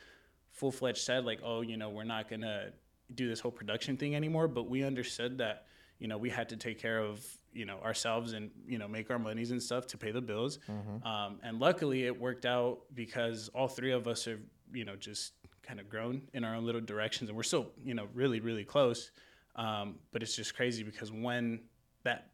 [0.54, 2.72] full-fledged said like oh you know we're not gonna
[3.13, 5.66] do this whole production thing anymore but we understood that
[6.00, 9.12] you know we had to take care of you know ourselves and you know make
[9.12, 10.58] our monies and stuff to pay the bills.
[11.06, 14.39] Um, and luckily it worked out because all three of us are
[14.74, 17.94] you know just kind of grown in our own little directions and we're still you
[17.94, 19.12] know really really close.
[19.56, 21.60] Um, but it's just crazy because when
[22.04, 22.32] that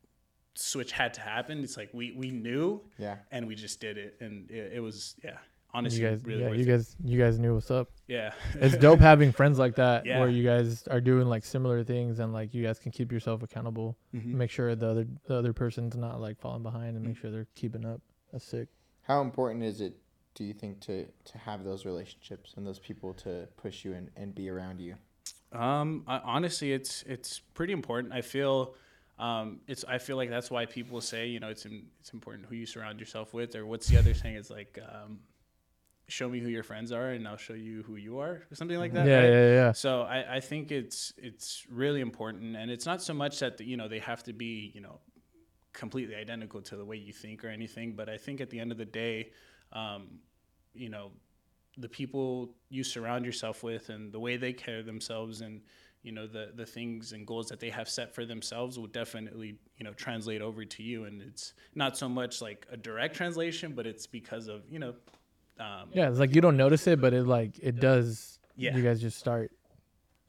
[0.56, 3.18] switch had to happen it's like we we knew Yeah.
[3.32, 5.38] and we just did it and it, it was yeah
[5.74, 6.68] honestly You guys, really yeah, worth you it.
[6.68, 7.90] guys, you guys knew what's up.
[8.08, 10.20] yeah It's dope having friends like that Yeah.
[10.20, 13.44] where you guys are doing like similar things and like you guys can keep yourself
[13.44, 13.98] accountable.
[14.16, 14.34] Mhm.
[14.34, 17.22] Make sure the other the other person's not like falling behind and make Mm.
[17.22, 18.02] sure they're keeping up.
[18.32, 18.68] That's sick.
[19.04, 19.98] How important is it,
[20.36, 24.10] do you think, to to have those relationships and those people to push you and,
[24.16, 24.96] and be around you?
[25.52, 28.14] Um, I, honestly, it's it's pretty important.
[28.14, 28.76] I feel,
[29.18, 32.46] um, it's I feel like that's why people say you know it's im- it's important
[32.48, 34.36] who you surround yourself with, or what's the other thing?
[34.36, 35.20] It's like, um,
[36.10, 38.78] show me who your friends are, and I'll show you who you are, or something
[38.78, 39.08] like that.
[39.08, 39.30] yeah, right?
[39.30, 39.72] yeah, yeah.
[39.72, 43.66] So I, I think it's it's really important, and it's not so much that the,
[43.66, 45.00] you know they have to be you know
[45.74, 48.72] completely identical to the way you think or anything, but I think at the end
[48.72, 49.32] of the day,
[49.72, 50.20] um,
[50.74, 51.12] you know,
[51.78, 55.62] the people you surround yourself with and the way they carry themselves and
[56.02, 59.56] you know the the things and goals that they have set for themselves will definitely
[59.78, 63.74] you know translate over to you, and it's not so much like a direct translation,
[63.74, 64.94] but it's because of you know.
[65.60, 68.40] Um, Yeah, it's like you don't notice it, but it like it does.
[68.56, 68.76] Yeah.
[68.76, 69.52] You guys just start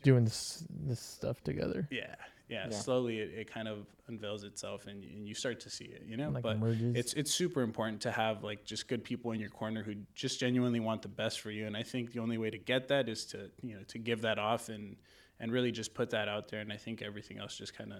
[0.03, 1.87] doing this this stuff together.
[1.91, 2.15] Yeah,
[2.49, 2.67] yeah.
[2.69, 2.71] Yeah.
[2.71, 6.03] Slowly, it, it kind of unveils itself, and, and you start to see it.
[6.07, 6.97] You know, Like but emerges.
[6.97, 10.41] it's it's super important to have like just good people in your corner who just
[10.41, 11.67] genuinely want the best for you.
[11.67, 14.23] And I think the only way to get that is to you know to give
[14.23, 14.97] that off and
[15.39, 16.61] and really just put that out there.
[16.61, 17.99] And I think everything else just kind of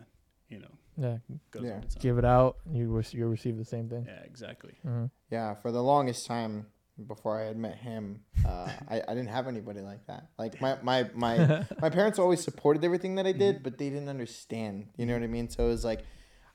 [0.49, 1.19] you know Yeah,
[1.53, 1.75] goes Yeah.
[1.77, 2.03] on its own.
[2.03, 2.57] give it out.
[2.73, 4.05] You re- you receive the same thing.
[4.07, 4.75] Yeah, exactly.
[4.83, 6.67] hmm Yeah, for the longest time
[7.07, 10.29] before I had met him, uh, I, I didn't have anybody like that.
[10.39, 13.65] Like my my my, my parents always supported everything that I did, mm-hmm.
[13.65, 14.89] but they didn't understand.
[14.97, 15.33] You know what I mm-hmm.
[15.33, 15.51] mean?
[15.51, 16.05] So it was like,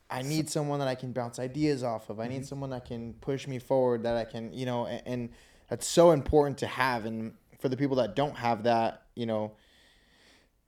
[0.09, 2.19] I need someone that I can bounce ideas off of.
[2.19, 2.43] I need mm-hmm.
[2.45, 4.03] someone that can push me forward.
[4.03, 5.29] That I can, you know, and, and
[5.69, 7.05] that's so important to have.
[7.05, 9.53] And for the people that don't have that, you know,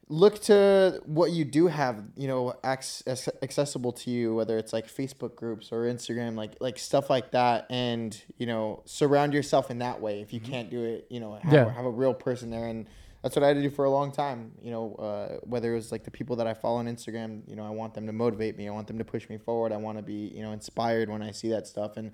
[0.09, 4.87] look to what you do have you know access, accessible to you whether it's like
[4.87, 9.79] facebook groups or instagram like like stuff like that and you know surround yourself in
[9.79, 11.69] that way if you can't do it you know have, Yeah.
[11.73, 12.87] have a real person there and
[13.21, 15.75] that's what i had to do for a long time you know uh, whether it
[15.75, 18.13] was like the people that i follow on instagram you know i want them to
[18.13, 20.53] motivate me i want them to push me forward i want to be you know
[20.53, 22.13] inspired when i see that stuff and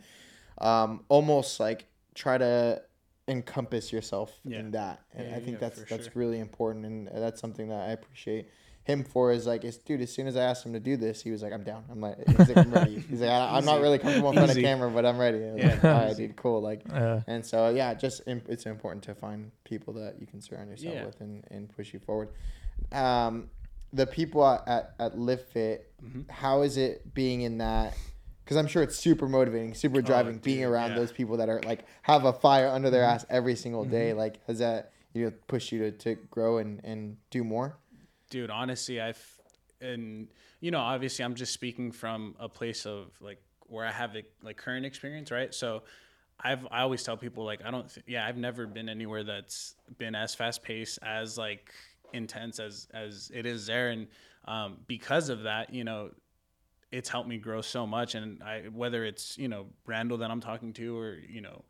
[0.60, 2.82] um, almost like try to
[3.28, 4.60] encompass yourself Yeah.
[4.60, 6.12] in that and Yeah, i think yeah, that's that's sure.
[6.16, 8.50] really important and that's something that i appreciate
[8.86, 10.02] him for is like, is dude.
[10.02, 11.86] As soon as I asked him to do this, he was like, "I'm down.
[11.90, 14.52] I'm like, he's like, I'm ready." He's like, I, "I'm not really comfortable in front
[14.52, 15.68] of camera, but I'm ready." Yeah.
[15.70, 16.62] like, All right, dude, cool.
[16.62, 20.42] Like, Uh, and so yeah, just im- it's important to find people that you can
[20.42, 21.06] surround yourself Yeah.
[21.06, 22.28] with and, and push you forward.
[22.92, 23.50] Um,
[23.94, 26.30] the people at at, at Live Fit, Mhm.
[26.30, 27.94] how is it being in that?
[28.44, 30.98] Because I'm sure it's super motivating, super driving, being dude, around yeah.
[30.98, 33.14] those people that are like have a fire under their Mhm.
[33.16, 34.14] ass every single day.
[34.14, 37.78] Like, has that you know pushed you to, to grow and, and do more?
[38.30, 39.24] dude honestly i've
[39.80, 40.28] and
[40.60, 44.58] you know obviously i'm just speaking from a place of like where i have like
[44.58, 45.84] current experience right so
[46.40, 49.76] i've i always tell people like i don't th- yeah i've never been anywhere that's
[50.00, 51.72] been as fast paced as like
[52.12, 54.08] intense as as it is there and
[54.46, 56.10] um because of that you know
[56.94, 58.16] it's helped me grow so much.
[58.16, 61.64] And i whether it's you know randall that i'm talking to or you know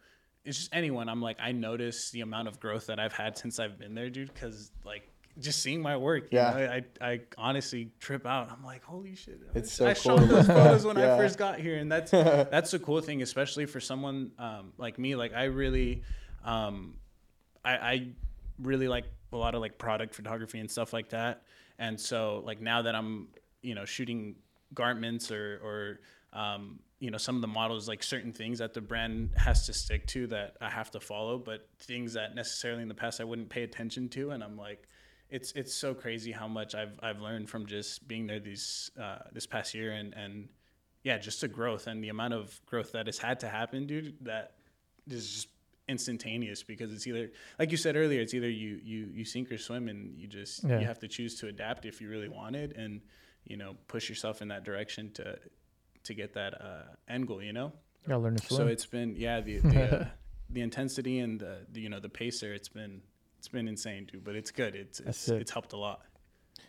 [0.45, 3.57] it's just anyone i'm like i notice the amount of growth that i've had since
[3.59, 5.07] i've been there dude because like
[5.39, 6.51] just seeing my work you Yeah.
[6.51, 6.83] know, I,
[7.13, 8.51] I honestly trip out.
[8.51, 11.15] I'm like holy shit It's I- so i cool showed those photos when Yeah.
[11.15, 11.77] i first got here.
[11.77, 12.11] And that's
[12.55, 16.03] that's the cool thing especially for someone um, like me like i really
[16.43, 16.95] um,
[17.63, 18.07] I, I
[18.61, 21.43] really like a lot of like product photography and stuff like that.
[21.79, 23.29] And so like now that i'm
[23.61, 24.35] you know shooting
[24.73, 25.99] garments or or
[26.39, 29.73] um, you know some of the models like certain things that the brand has to
[29.73, 33.23] stick to that I have to follow, but things that necessarily in the past I
[33.23, 34.87] wouldn't pay attention to, and I'm like,
[35.29, 39.19] it's it's so crazy how much I've I've learned from just being there these uh,
[39.31, 40.49] this past year and and
[41.03, 44.15] yeah, just the growth and the amount of growth that has had to happen, dude.
[44.21, 44.53] That
[45.09, 45.47] is just
[45.89, 49.57] instantaneous because it's either like you said earlier, it's either you you you sink or
[49.57, 50.79] swim, and you just Yeah.
[50.79, 53.01] you have to choose to adapt if you really want it, and
[53.45, 55.37] you know push yourself in that direction to
[56.03, 57.41] to get that uh, end goal.
[57.41, 57.73] You know.
[58.07, 58.57] Gotta learn to swim.
[58.57, 60.05] So it's been yeah the the, uh,
[60.49, 62.53] the intensity and the, the you know the pacer.
[62.53, 63.01] It's been
[63.37, 64.23] it's been insane, dude.
[64.23, 64.75] But it's good.
[64.75, 65.41] It's it's, sick.
[65.41, 66.01] it's helped a lot.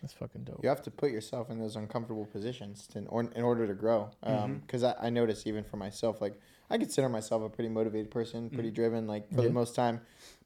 [0.00, 0.60] That's fucking dope.
[0.62, 4.10] You have to put yourself in those uncomfortable positions to, or, in order to grow.
[4.26, 4.54] Mm-hmm.
[4.58, 8.50] Because I, I notice even for myself, like I consider myself a pretty motivated person,
[8.50, 8.74] pretty Mm-hmm.
[8.74, 9.48] driven, like for Yeah.
[9.48, 10.00] the most time.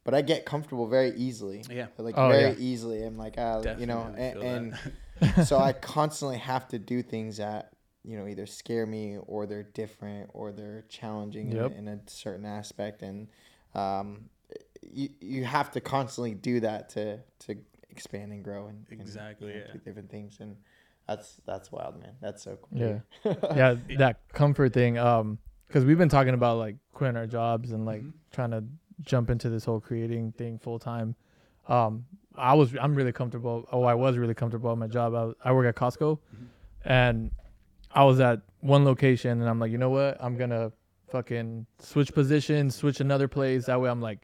[0.05, 1.65] But I get comfortable very easily.
[1.71, 1.87] Yeah.
[1.99, 2.55] Like Oh, very yeah.
[2.59, 3.03] easily.
[3.03, 4.79] I'm like, ah, you know, and, and
[5.45, 7.73] so I constantly have to do things that
[8.05, 11.73] you know either scare me or they're different or they're challenging Yep.
[11.73, 13.29] in, in a certain aspect, and
[13.75, 14.29] um,
[14.83, 17.57] you you have to constantly do that to to
[17.91, 19.73] expand and grow and and, Exactly, you know, yeah.
[19.73, 20.57] do different things and.
[21.07, 22.13] That's that's wild, man.
[22.21, 22.79] That's so cool.
[22.79, 22.99] Yeah.
[23.57, 24.99] yeah, that comfort thing.
[24.99, 28.63] Um, because we've been talking about like quitting our jobs and like trying to
[29.01, 31.15] jump into this whole creating thing full time.
[31.67, 32.05] Um,
[32.39, 33.67] I was I'm really comfortable.
[33.73, 35.15] Oh, I was really comfortable at my job.
[35.15, 36.45] I, I work at Costco, mm-hmm.
[36.85, 37.31] and
[37.93, 40.17] I was at one location, and I'm like, you know what?
[40.21, 40.73] I'm gonna
[41.11, 43.67] fucking switch positions, switch another place.
[43.67, 44.21] That way, I'm like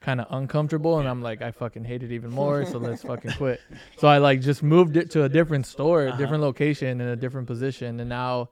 [0.00, 2.64] kind of uncomfortable, and I'm like, I fucking hate it even more.
[2.66, 3.60] So let's fucking quit.
[3.98, 6.46] So I like just moved it to a different store, a different uh-huh.
[6.46, 8.50] location, in a different position, and now,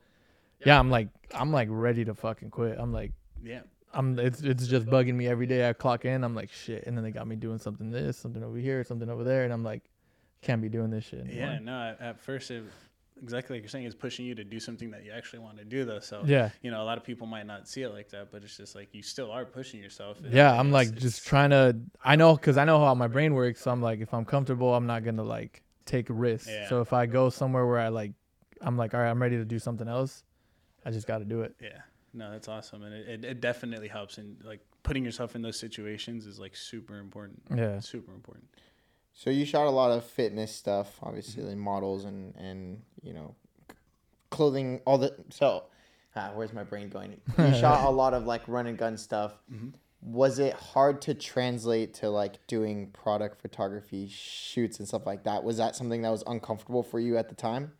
[0.64, 2.78] yeah, I'm like, I'm like ready to fucking quit.
[2.78, 3.12] I'm like,
[3.42, 3.60] Yeah.
[3.94, 5.68] I'm it's it's just bugging me every day.
[5.68, 8.42] I clock in, I'm like shit, and then they got me doing something this, something
[8.42, 9.82] over here, something over there, and I'm like,
[10.42, 11.20] can't be doing this shit.
[11.20, 11.48] Anymore.
[11.52, 11.80] Yeah, no.
[11.90, 12.64] At, at first, it,
[13.22, 15.64] exactly like you're saying, it's pushing you to do something that you actually want to
[15.64, 16.00] do, though.
[16.00, 16.50] So Yeah.
[16.62, 18.74] you know, a lot of people might not see it like that, but it's just
[18.74, 20.18] like you still are pushing yourself.
[20.20, 21.76] and Yeah, I'm like just trying to.
[22.04, 23.60] I know because I know how my brain works.
[23.62, 26.48] So I'm like, if I'm comfortable, I'm not gonna like take risks.
[26.50, 26.68] Yeah.
[26.68, 28.12] So if I go somewhere where I like,
[28.60, 30.24] I'm like, all right, I'm ready to do something else.
[30.86, 31.54] I just got to do it.
[31.62, 31.78] Yeah,
[32.14, 34.18] no, that's awesome, and it, it, it definitely helps.
[34.18, 37.42] And like putting yourself in those situations is like super important.
[37.54, 37.80] Yeah.
[37.80, 38.46] super important.
[39.12, 43.34] So you shot a lot of fitness stuff, obviously, like models and and you know,
[44.30, 45.14] clothing, all the.
[45.30, 45.64] So,
[46.16, 47.20] ah, where's my brain going?
[47.38, 49.34] You shot a lot of like run and gun stuff.
[50.02, 55.42] Was it hard to translate to like doing product photography shoots and stuff like that?
[55.42, 57.72] Was that something that was uncomfortable for you at the time?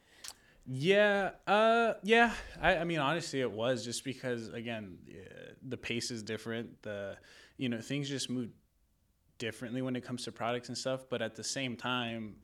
[0.67, 2.33] Yeah, uh, yeah.
[2.61, 6.83] I, I mean, honestly, it was just because again, uh, the pace is different.
[6.83, 7.17] The
[7.59, 8.49] you know things just move
[9.39, 11.07] differently when it comes to products and stuff.
[11.11, 12.37] But at the same time,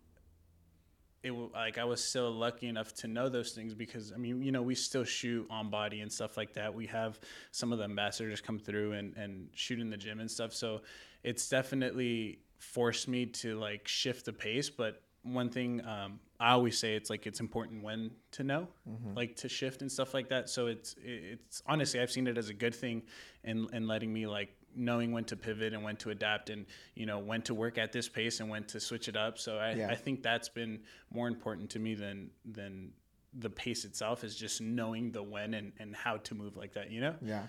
[1.23, 4.53] it like I was still lucky enough to know those things because I mean, you
[4.53, 6.73] know, we still shoot on body and stuff like that.
[6.75, 10.31] We have some of the ambassadors come through and and shoot in the gym and
[10.31, 10.55] stuff.
[10.55, 10.81] So
[11.23, 16.79] it's definitely forced me to like shift the pace, but one thing um, I always
[16.79, 18.69] say it's like it's important when to know,
[19.15, 20.49] like to shift and stuff like that.
[20.49, 23.03] So it's it's honestly I've seen it as a good thing,
[23.45, 27.05] and in letting me like knowing when to pivot and when to adapt and you
[27.05, 29.39] know when to work at this pace and when to switch it up.
[29.39, 29.89] So I, Yeah.
[29.91, 30.81] I think that's been
[31.13, 32.93] more important to me than than
[33.39, 36.91] the pace itself is just knowing the when and, and how to move like that.
[36.91, 37.15] You know?
[37.23, 37.47] Yeah.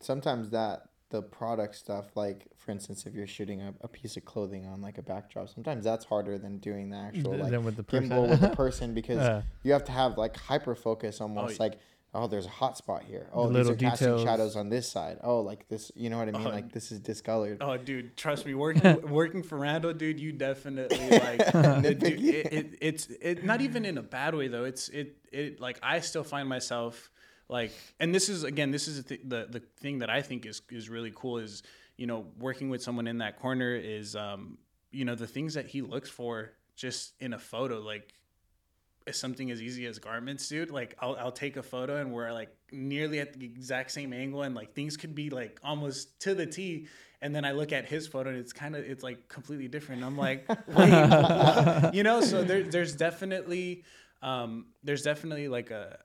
[0.00, 4.24] Sometimes that the product stuff, like for instance, if you're shooting a, a piece of
[4.24, 7.64] clothing on like a backdrop, sometimes that's harder than doing the actual Th- like than
[7.64, 8.30] with the gimbal person.
[8.30, 9.42] with the person because Yeah.
[9.62, 11.70] you have to have like hyper focus almost oh, yeah.
[11.70, 11.78] like
[12.14, 14.90] oh there's a hot spot here oh The these little are casting shadows on this
[14.90, 17.76] side oh like this you know what I mean Oh, like this is discolored Oh,
[17.76, 22.78] dude, trust me, working working for Randall, dude, you definitely like it, dude, it, it,
[22.80, 24.64] it's it not even in a bad way though.
[24.64, 27.10] It's it it like I still find myself
[27.48, 30.62] like, and this is again, this is the the the thing that I think is
[30.70, 31.62] is really cool is
[31.96, 34.58] you know working with someone in that corner is um
[34.90, 38.12] you know the things that he looks for just in a photo like
[39.14, 40.70] something as easy as garments, dude.
[40.70, 44.42] Like I'll I'll take a photo and we're like nearly at the exact same angle
[44.42, 46.88] and like things could be like almost to the T.
[47.22, 50.02] And then I look at his photo and it's kind of it's like completely different.
[50.04, 52.20] I'm like, wait, you know.
[52.20, 53.84] So there, there's definitely
[54.22, 55.98] um, there's definitely like a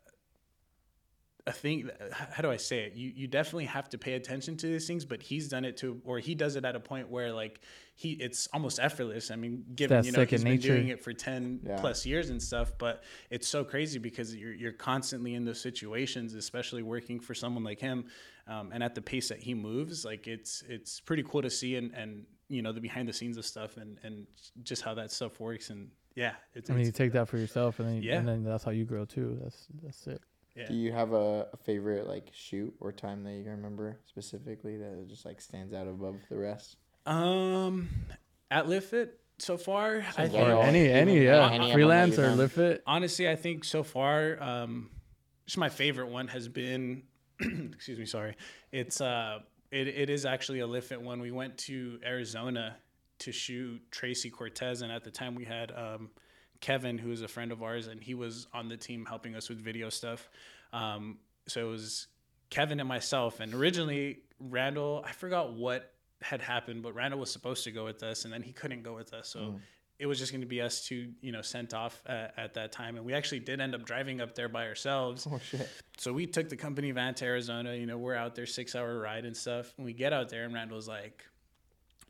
[1.47, 1.89] a thing
[2.31, 5.05] how do i say it you you definitely have to pay attention to these things
[5.05, 7.59] but he's done it to or he does it at a point where like
[7.95, 10.75] he it's almost effortless i mean given that you know he's second been nature.
[10.75, 11.77] doing it for 10 Yeah.
[11.79, 16.33] plus years and stuff but it's so crazy because you're you're constantly in those situations
[16.35, 18.05] especially working for someone like him
[18.47, 21.75] um, and at the pace that he moves like it's it's pretty cool to see
[21.75, 24.27] and and you know the behind the scenes of stuff and and
[24.63, 27.79] just how that stuff works and yeah it's, I mean, you take that for yourself,
[27.79, 28.17] and then Yeah.
[28.19, 29.39] and then that's how you grow too.
[29.41, 30.21] That's that's it.
[30.55, 30.67] Yeah.
[30.67, 35.07] Do you have a, a favorite like shoot or time that you remember specifically that
[35.07, 36.77] just like stands out above the rest?
[37.05, 37.89] Um,
[38.49, 42.29] at Live Fit so far, I think Or any any yeah, yeah, any freelance or
[42.29, 42.83] you've Live Fit.
[42.85, 44.89] honestly, I think so far, um,
[45.45, 47.03] just my favorite one has been,
[47.39, 48.35] excuse me, sorry.
[48.71, 49.39] It's uh,
[49.71, 51.21] it, it is actually a Live Fit one.
[51.21, 52.75] We went to Arizona
[53.19, 56.09] to shoot Tracy Cortez, and at the time we had um,
[56.61, 59.49] Kevin, who is a friend of ours, and he was on the team helping us
[59.49, 60.29] with video stuff.
[60.71, 62.07] Um, so it was
[62.49, 67.63] Kevin and myself, and originally Randall, I forgot what had happened, but Randall was supposed
[67.65, 69.59] to go with us, and then he couldn't go with us, so
[69.99, 72.71] it was just going to be us two, you know, sent off at, at that
[72.71, 75.27] time, and we actually did end up driving up there by ourselves.
[75.31, 75.69] Oh shit!
[75.97, 77.75] So we took the company van to Arizona.
[77.75, 79.73] You know, we're out there six hour ride and stuff.
[79.77, 81.23] And we get out there, and Randall's like,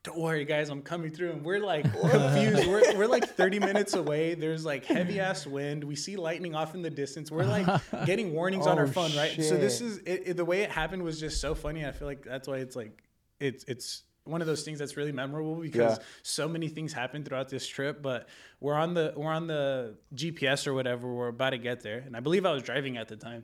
[0.03, 2.67] "Don't worry, guys, I'm coming through." And we're like confused.
[2.67, 4.33] we're, we're like 30 minutes away.
[4.33, 5.83] There's like heavy ass wind.
[5.83, 7.29] We see lightning off in the distance.
[7.31, 7.67] We're like
[8.05, 9.31] getting warnings on our Oh, phone, right?
[9.43, 11.85] So this is it, it- the way it happened was just so funny.
[11.85, 13.03] I feel like that's why it's like
[13.39, 16.03] it's it's one of those things that's really memorable because Yeah.
[16.21, 18.01] so many things happened throughout this trip.
[18.01, 18.27] But
[18.59, 21.11] we're on the we're on the GPS or whatever.
[21.13, 23.43] We're about to get there, and I believe I was driving at the time,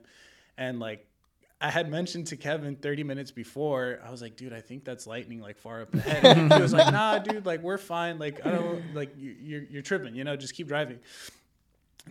[0.57, 1.05] and like.
[1.59, 5.07] I had mentioned to Kevin 30 minutes before, I was like, dude, I think that's
[5.07, 6.23] lightning like far up ahead.
[6.37, 8.19] And he was like, nah, dude, like we're fine.
[8.19, 10.99] Like, I don't like you, you're, you're tripping, you know, just keep driving.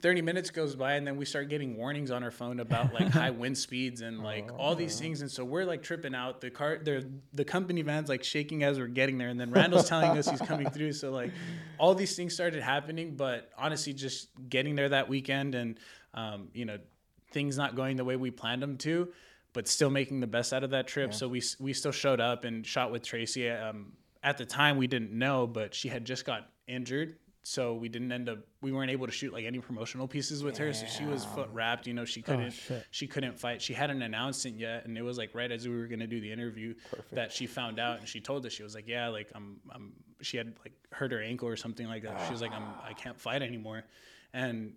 [0.02, 3.09] 30 minutes goes by and then we start getting warnings on our phone about like
[3.09, 6.50] high wind speeds and like all these things and so we're like tripping out the
[6.50, 10.18] car the the company van's like shaking as we're getting there and then Randall's telling
[10.18, 11.32] us he's coming through so like
[11.78, 15.78] all these things started happening but honestly just getting there that weekend and
[16.14, 16.78] um, you know
[17.30, 19.09] things not going the way we planned them to
[19.57, 21.14] but still making the best out of that trip.
[21.14, 23.92] So we we still showed up and shot with Tracy um,
[24.23, 27.16] at the time we didn't know but she had just got injured.
[27.42, 30.59] So we didn't end up we weren't able to shoot like any promotional pieces with
[30.59, 30.75] her.
[30.75, 32.85] So she was foot wrapped you know she couldn't shit.
[32.90, 33.62] she couldn't fight.
[33.62, 36.07] She hadn't announced it yet and it was like right as we were going to
[36.07, 36.75] do the interview
[37.12, 38.53] that she found out and she told us.
[38.53, 41.87] She was like yeah like i'm i'm she had like hurt her ankle or something
[41.87, 42.27] like that.
[42.27, 43.85] She was like i'm i can't fight anymore.
[44.35, 44.75] And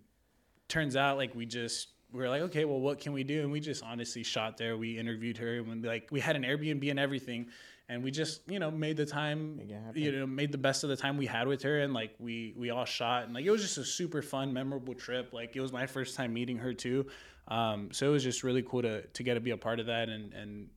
[0.69, 3.41] turns out like we just we were like okay well what can we do?
[3.41, 4.77] And we just honestly shot there.
[4.77, 7.47] We interviewed her and when like we had an airbnb and everything.
[7.87, 10.01] And we just you know made the time Make it happen.
[10.01, 11.79] you know made the best of the time we had with her.
[11.79, 13.23] And like we we all shot.
[13.25, 15.33] And like it was just a super fun memorable trip.
[15.33, 17.07] Like it was my first time meeting her too.
[17.47, 19.87] Um so it was just really cool to to get to be a part of
[19.87, 20.09] that.
[20.09, 20.69] And and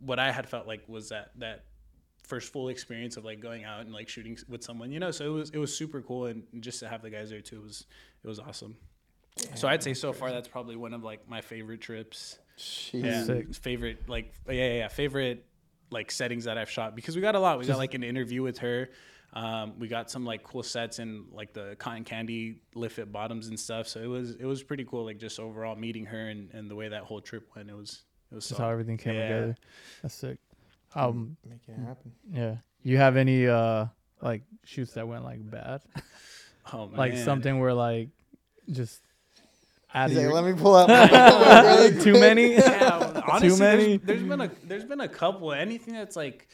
[0.00, 1.64] what i had felt like was that that
[2.22, 5.10] first full experience of like going out and like shooting with someone you know?
[5.10, 6.26] So it was it was super cool.
[6.26, 7.86] And just to have the guys there too was
[8.22, 8.76] it was awesome
[9.54, 13.56] so i'd say so far that's probably one of like my favorite trips Jeez.
[13.56, 15.44] favorite like yeah, yeah yeah favorite
[15.90, 18.42] like settings that i've shot because we got a lot we got like an interview
[18.42, 18.88] with her
[19.34, 23.48] um, we got some like cool sets in like the cotton candy lift it bottoms
[23.48, 26.50] and stuff so it was it was pretty cool like just overall meeting her and,
[26.54, 29.14] and the way that whole trip went it was it was Just how everything came
[29.14, 29.22] Yeah.
[29.28, 29.56] together.
[30.02, 30.38] That's sick.
[30.94, 32.12] Um, Make it happen.
[32.30, 32.56] yeah.
[32.82, 33.86] You have any uh
[34.22, 35.80] like shoots that went like bad?
[36.72, 36.96] oh, man.
[36.96, 38.08] like something where like
[38.70, 39.02] just
[39.98, 42.52] out He's of like, your, let me pull out my phone really too quick." many.
[42.56, 43.96] yeah, honestly, Too many.
[43.96, 45.52] There's, there's been a there's been a couple.
[45.52, 46.48] Anything that's like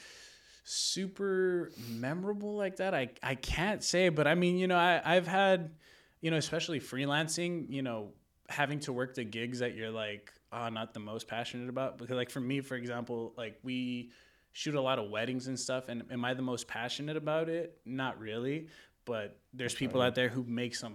[0.65, 4.09] super memorable like that, I I can't say.
[4.09, 5.73] But I mean, you know, I I've had,
[6.21, 8.13] you know, especially freelancing, you know,
[8.49, 11.99] having to work the gigs that you're like, oh, not the most passionate about.
[11.99, 14.11] Because like for me, for example, like we
[14.53, 17.79] shoot a lot of weddings and stuff, and am I the most passionate about it?
[17.85, 18.69] Not really.
[19.05, 20.95] But there's people out there who make some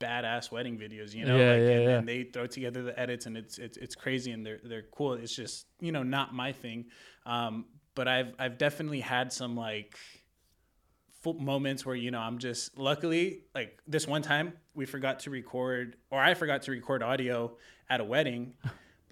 [0.00, 1.98] badass wedding videos, you know, Yeah, like, yeah, and, yeah.
[1.98, 5.14] and they throw together the edits and it's it's it's crazy and they're they're cool.
[5.14, 6.86] It's just you know not my thing,
[7.26, 9.96] um, but I've I've definitely had some like
[11.22, 15.30] full moments where you know I'm just luckily like this one time we forgot to
[15.30, 17.56] record or I forgot to record audio
[17.88, 18.54] at a wedding.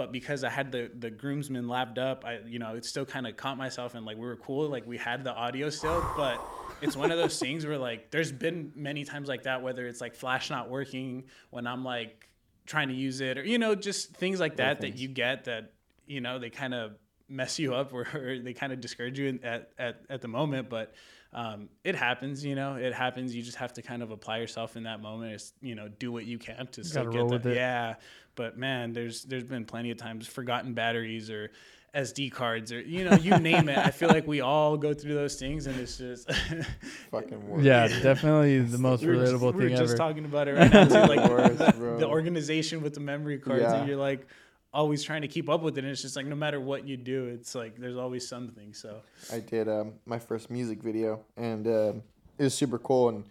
[0.02, 3.24] But because I had the the groomsmen lapped up, I you know it still kind
[3.24, 6.04] of caught myself and like we were cool, like we had the audio still.
[6.16, 6.44] But
[6.80, 10.00] it's one of those things where like there's been many times like that, whether it's
[10.00, 12.28] like flash not working when I'm like
[12.66, 15.72] trying to use it or you know just things like that that you get that
[16.06, 16.92] you know they kind of
[17.28, 20.28] mess you up or, or they kind of discourage you in, at, at at the
[20.28, 20.94] moment but
[21.34, 24.76] um, it happens you know it happens you just have to kind of apply yourself
[24.76, 27.34] in that moment it's you know do what you can to still get roll that
[27.34, 27.56] with it.
[27.56, 27.94] yeah
[28.34, 31.50] but man there's there's been plenty of times forgotten batteries or
[31.94, 35.14] SD cards or you know you name it I feel like we all go through
[35.14, 36.30] those things and it's just
[37.10, 37.62] Fucking work.
[37.62, 40.72] Yeah, definitely the most we were just, relatable we're thing just talking about it right
[40.72, 43.74] now too, like Worst, the, the organization with the memory cards Yeah.
[43.74, 44.26] and you're like
[44.72, 46.96] always trying to keep up with it and it's just like no matter what you
[46.96, 51.66] do it's like there's always something so I did um, my first music video, and
[51.66, 52.02] um,
[52.38, 53.10] it was super cool.
[53.10, 53.24] And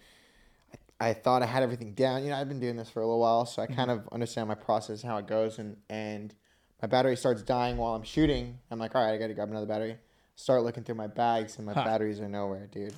[1.02, 2.24] I thought I had everything down.
[2.24, 3.76] You know, I've been doing this for a little while, so I mm-hmm.
[3.76, 6.34] kind of understand my process, how it goes, and and
[6.82, 8.60] my battery starts dying while I'm shooting.
[8.70, 9.97] I'm like, all right, I got to grab another battery.
[10.36, 11.84] Start looking through my bags, and my Ha.
[11.84, 12.93] batteries are nowhere, dude.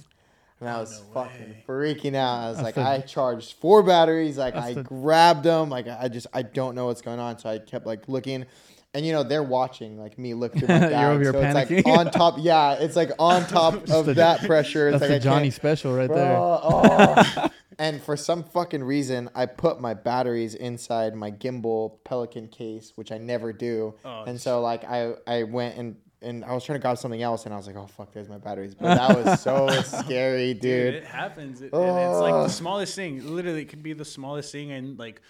[0.60, 2.40] And I oh, was no fucking freaking out.
[2.40, 4.38] I was That's like, the- I charged four batteries.
[4.38, 5.70] Like, I the- grabbed them.
[5.70, 7.38] Like, I just, I don't know what's going on.
[7.40, 8.46] So I kept like looking,
[8.94, 11.06] and you know, they're watching like me look through my You're bag.
[11.06, 12.36] over here so it's like on top.
[12.38, 14.88] Yeah, it's like on top of the- that pressure.
[14.90, 16.38] It's That's like the Johnny special right Bro, there.
[16.38, 17.50] oh.
[17.80, 23.12] and for some fucking reason, I put my batteries inside my gimbal Pelican case, which
[23.12, 23.96] I never do.
[24.06, 27.22] Oh, and so like I I went and and I was trying to grab something
[27.22, 28.76] else, and I was like, oh fuck, there's my batteries.
[28.76, 30.96] But that was so scary, Dude, dude.
[30.96, 31.62] it happens.
[31.62, 32.44] It, and it's like Oh.
[32.44, 33.36] the smallest thing.
[33.36, 35.22] Literally, it could be the smallest thing, and like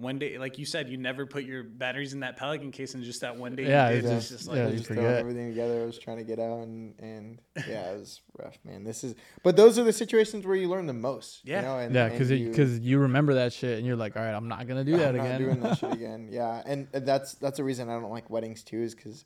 [0.00, 3.04] one day, like you said, you never put your batteries in that Pelican case, and
[3.04, 4.14] just that one day, Yeah, you it's did.
[4.14, 5.82] just- It's just like, yeah, you just throwing everything together.
[5.82, 8.84] I was trying to get out, and and yeah, it was rough, man.
[8.84, 11.40] This is, but those are the situations where you learn the most.
[11.44, 11.60] Yeah.
[11.60, 11.78] you know?
[11.78, 14.34] and, Yeah, and because you- because you remember that shit and you're like, all right,
[14.34, 15.40] I'm not gonna do that I'm not again.
[15.42, 16.28] doing that shit again.
[16.30, 19.24] Yeah, and that's that's a reason I don't like weddings too, is because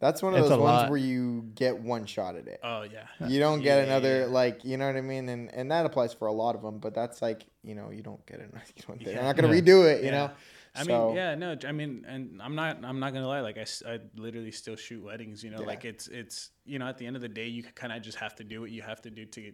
[0.00, 0.88] that's one of It's those ones lot.
[0.90, 2.58] where you get one shot at it.
[2.64, 4.26] oh yeah, You don't get Yeah, another yeah.
[4.26, 6.78] like you know what I mean, and and that applies for a lot of them.
[6.78, 8.50] But that's like you know you don't get it.
[8.76, 9.22] You don't, they're Yeah.
[9.22, 9.60] not gonna Yeah.
[9.60, 10.00] redo it.
[10.00, 10.10] You Yeah.
[10.26, 10.30] know.
[10.74, 13.40] I So- mean, yeah, no, I mean, and I'm not, I'm not gonna lie.
[13.40, 15.42] Like I, I literally still shoot weddings.
[15.42, 15.66] You know, Yeah.
[15.66, 18.18] like it's, it's, you know, at the end of the day, you kind of just
[18.18, 19.52] have to do what you have to do to,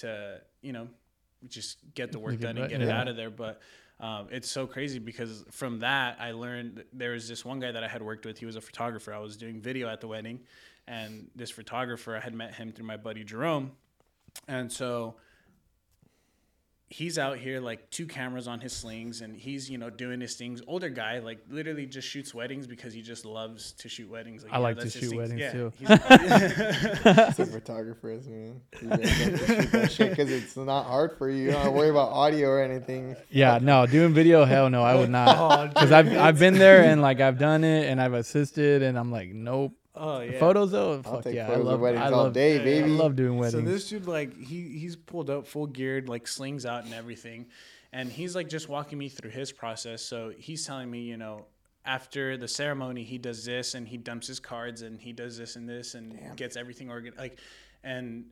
[0.00, 0.88] to, you know,
[1.46, 3.30] just get the work Make done and bet- get it out of there.
[3.30, 3.60] But
[4.00, 7.82] um, it's so crazy because from that, I learned there was this one guy that
[7.82, 8.38] I had worked with.
[8.38, 9.12] He was a photographer.
[9.12, 10.40] I was doing video at the wedding,
[10.86, 13.72] and this photographer, I had met him through my buddy Jerome,
[14.46, 15.16] and so
[16.90, 20.36] he's out here like two cameras on his slings and he's you know doing his
[20.36, 24.42] things older guy like literally just shoots weddings because he just loves to shoot weddings
[24.44, 25.72] I you know, like to that's his shoot weddings, yeah, too.
[25.78, 28.60] he's- Some photographers, man.
[28.80, 31.44] You guys have to shoot that shit because it's not hard for you.
[31.44, 33.16] You don't have to worry about audio or anything.
[33.30, 35.28] Yeah, no, doing video, hell no, I would not.
[35.38, 38.98] Oh, because I've I've been there and like I've done it and I've assisted and
[38.98, 39.72] I'm like, nope.
[39.98, 42.24] Oh yeah Photos though, I'll fuck take yeah, I photos love of weddings I all
[42.24, 42.90] love, day, yeah, I baby.
[42.90, 43.64] love doing weddings.
[43.64, 47.46] So this dude, like, he he's pulled up full geared, like slings out and everything,
[47.92, 50.02] and he's like just walking me through his process.
[50.02, 51.46] So he's telling me, you know,
[51.84, 55.56] after the ceremony, he does this and he dumps his cards and he does this
[55.56, 56.36] and this and Damn.
[56.36, 57.18] gets everything organized.
[57.18, 57.38] Like,
[57.82, 58.26] and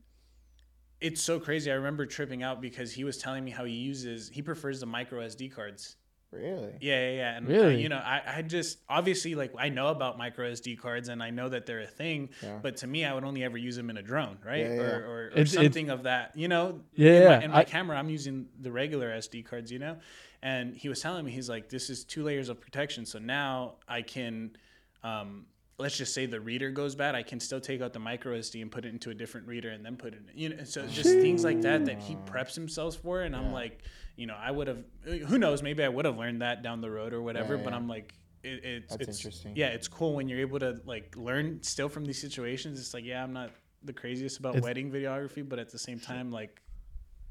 [1.01, 1.71] it's so crazy.
[1.71, 4.87] I remember tripping out because he was telling me how he uses he prefers the
[4.87, 5.97] micro SD cards.
[6.33, 6.73] Really?
[6.81, 7.37] Yeah, yeah, yeah.
[7.37, 7.81] And uh, Really?
[7.83, 11.31] you know, I, I just obviously like I know about micro SD cards and I
[11.31, 12.59] know that they're a thing, Yeah.
[12.61, 14.61] but to me, I would only ever use them in a drone, right?
[14.61, 14.81] Yeah, yeah.
[14.81, 16.37] Or, or, or It's- it's- something of that.
[16.37, 19.45] You know, Yeah, In yeah, my, in my I- camera, I'm using the regular SD
[19.47, 19.71] cards.
[19.73, 19.97] You know,
[20.43, 23.07] and he was telling me he's like, this is two layers of protection.
[23.07, 24.57] So now I can.
[25.05, 25.47] Um,
[25.79, 27.15] Let's just say the reader goes bad.
[27.15, 29.71] I can still take out the micro SD and put it into a different reader
[29.71, 30.23] and then put it.
[30.33, 33.53] In, you know, so just things like that that he preps himself for, and I'm
[33.53, 33.83] like,
[34.17, 34.85] you know, I would have.
[35.05, 35.63] Who knows?
[35.63, 37.57] Maybe I would have learned that down the road or whatever.
[37.57, 37.75] Yeah, But.
[37.75, 39.53] I'm like, it, it's That's it's, interesting.
[39.55, 42.81] Yeah, it's cool when you're able to like learn still from these situations.
[42.81, 43.51] It's like, yeah, I'm not
[43.83, 46.63] the craziest about It's- wedding videography, but at the same time, like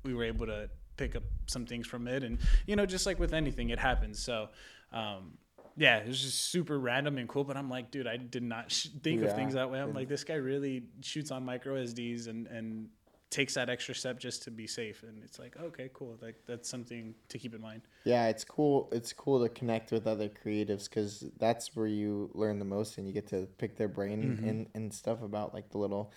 [0.04, 2.38] we were able to pick up some things from it, and
[2.68, 4.22] you know, just like with anything, it happens.
[4.22, 4.50] So.
[4.94, 5.40] Um,
[5.78, 8.72] yeah, it was just super random and cool, but I'm like, dude, I did not
[8.72, 9.28] sh- think Yeah.
[9.28, 9.80] of things that way.
[9.80, 12.90] I'm like, this guy really shoots on micro SDs and and
[13.32, 16.70] takes that extra step just to be safe, and it's like, okay, cool, like that's
[16.70, 17.82] something to keep in mind.
[18.06, 18.88] Yeah, it's cool.
[18.94, 23.06] It's cool to connect with other creatives because that's where you learn the most, and
[23.06, 24.48] you get to pick their brain Mm-hmm.
[24.50, 26.14] and, and stuff about like the little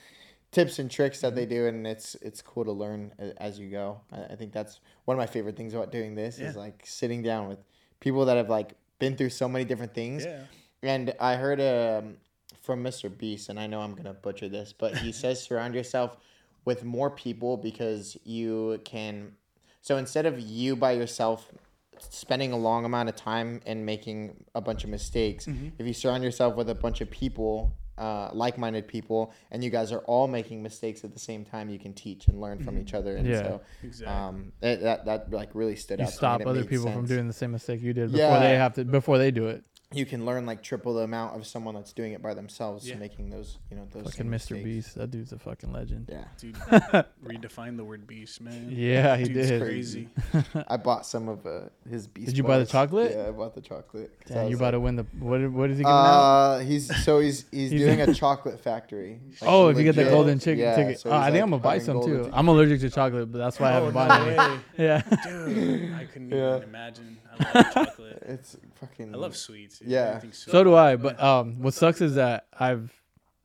[0.52, 4.00] tips and tricks that they do, and it's it's cool to learn as you go.
[4.12, 7.22] I, I think that's one of my favorite things about doing this is like sitting
[7.22, 7.58] down with
[8.00, 10.24] people that have like been through so many different things.
[10.24, 10.42] Yeah.
[10.82, 12.16] And I heard um,
[12.62, 13.16] from Mr.
[13.16, 16.16] Beast, and I know I'm gonna butcher this, but he says surround yourself
[16.64, 19.32] with more people because you can.
[19.80, 21.50] So instead of you by yourself
[21.98, 25.68] spending a long amount of time and making a bunch of mistakes, Mm-hmm.
[25.78, 29.90] if you surround yourself with a bunch of people, uh, like-minded people, and you guys
[29.92, 32.94] are all making mistakes at the same time, you can teach and learn from each
[32.94, 33.16] other.
[33.16, 33.42] And Yeah.
[33.42, 34.06] so, Exactly.
[34.16, 36.08] um, that, that that like really stood you out.
[36.08, 38.38] to me, stop other made people from doing the same mistake you did before Yeah.
[38.40, 39.64] they have to before they do it.
[39.94, 42.96] You can learn like triple the amount of someone that's doing it by themselves Yeah.
[42.96, 44.30] making those you know those Fucking Mr.
[44.30, 44.64] mistakes.
[44.64, 46.10] Beast, that dude's a fucking legend.
[46.12, 46.54] yeah Dude,
[47.24, 48.68] redefine the word beast, man.
[48.70, 49.62] Yeah, he Dude's did.
[49.62, 50.08] crazy.
[50.68, 53.12] i bought some of uh, his beast Did you buy the chocolate?
[53.16, 55.40] yeah i bought the chocolate I Damn, you was about to win the what?
[55.50, 56.20] What is he giving out?
[56.20, 59.96] uh he's so he's he's, He's- doing a chocolate factory Like, Oh, if you get
[59.96, 62.18] the golden chicken Yeah, ticket, so oh, I he's, think I'm gonna buy some too.
[62.18, 62.32] ticket.
[62.34, 64.36] I'm allergic to chocolate, but that's why I haven't Oh, bought no any.
[64.36, 64.60] way.
[64.76, 66.56] Yeah, Dude, I couldn't Yeah.
[66.56, 67.18] even imagine.
[67.40, 68.22] I love chocolate.
[68.26, 69.78] it's fucking I love sweets.
[69.78, 69.88] dude.
[69.88, 70.00] Yeah.
[70.08, 70.52] Everything's sweet.
[70.52, 70.96] so do I.
[70.96, 72.92] But um, what sucks is that I've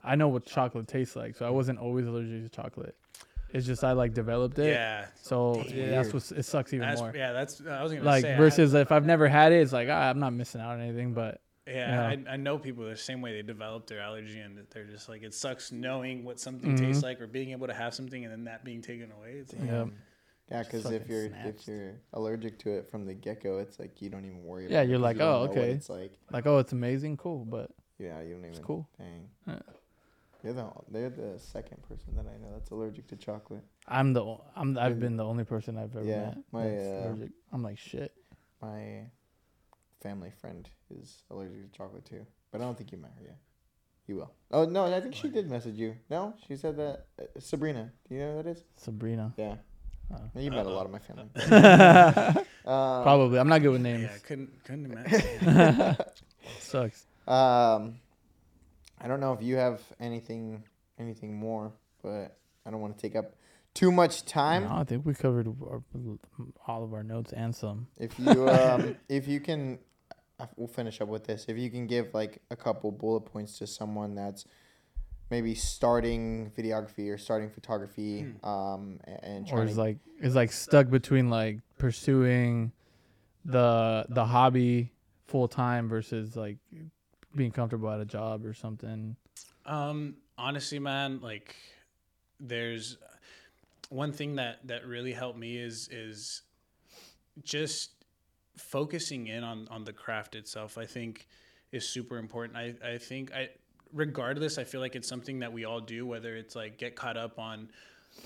[0.03, 2.95] I know what chocolate tastes like, so I wasn't always allergic to chocolate.
[3.51, 4.71] It's just I like developed it.
[4.71, 5.05] Yeah.
[5.21, 7.13] So yeah, that's what it sucks even That's, more.
[7.15, 9.71] yeah, that's I was gonna Like say I- versus if I've never had it, it's
[9.73, 11.13] like ah, I'm not missing out on anything.
[11.13, 14.71] But Yeah, I, I know people the same way they develop their allergy, and that
[14.71, 16.85] they're just like it sucks knowing what something Mm-hmm.
[16.85, 19.33] tastes like or being able to have something and then that being taken away.
[19.41, 19.85] It's like, yeah,
[20.51, 21.61] Yeah, because if you're snaps.
[21.61, 24.63] if you're allergic to it from the get go, it's like you don't even worry.
[24.63, 25.71] Yeah, about it Yeah, you're 'cause like, you oh, okay.
[25.71, 28.49] It's like like oh, it's amazing, cool, but yeah, you don't even.
[28.49, 28.87] It's cool.
[28.97, 29.29] Dang.
[29.47, 29.59] Yeah.
[30.43, 33.63] You're the they're the second person that I know that's allergic to chocolate.
[33.87, 36.37] I'm the I'm I've been the only person I've ever Yeah, met.
[36.51, 37.31] my, that's uh, allergic.
[37.53, 38.13] I'm like shit.
[38.61, 39.05] My
[40.01, 40.69] family friend
[40.99, 43.37] is allergic to chocolate too, but I don't think you met her yet.
[44.05, 44.33] You will.
[44.51, 45.95] Oh no, I think she did message you.
[46.09, 47.89] No, she said that uh, Sabrina.
[48.09, 48.63] Do you know who that is?
[48.75, 49.33] Sabrina.
[49.37, 49.55] Yeah.
[50.35, 51.29] You met a lot of my family.
[52.63, 53.37] Probably.
[53.37, 54.03] Um, I'm not good with names.
[54.03, 55.97] yeah, couldn't couldn't imagine.
[56.59, 57.05] Sucks.
[57.27, 57.99] Um,
[58.99, 60.63] I don't know if you have anything
[60.99, 63.35] anything more, but I don't want to take up
[63.73, 64.63] too much time.
[64.63, 65.83] No, I think we covered our,
[66.67, 67.87] all of our notes and some.
[67.97, 69.79] If you um, if you can,
[70.39, 71.45] uh, we'll finish up with this.
[71.47, 74.45] If you can give like a couple bullet points to someone that's
[75.29, 80.51] maybe starting videography or starting photography, um, a- and or is to like is like
[80.51, 82.71] stuck between like pursuing
[83.45, 84.91] the the hobby
[85.27, 86.57] full time versus like
[87.35, 89.15] being comfortable at a job or something.
[89.65, 91.55] Um, honestly, man, like
[92.39, 92.97] there's
[93.89, 96.41] one thing that that really helped me is is
[97.43, 97.91] just
[98.57, 100.77] focusing in on on the craft itself.
[100.77, 101.27] I think
[101.71, 102.57] is super important.
[102.57, 103.49] I I think I
[103.93, 107.17] regardless, I feel like it's something that we all do, whether it's like get caught
[107.17, 107.69] up on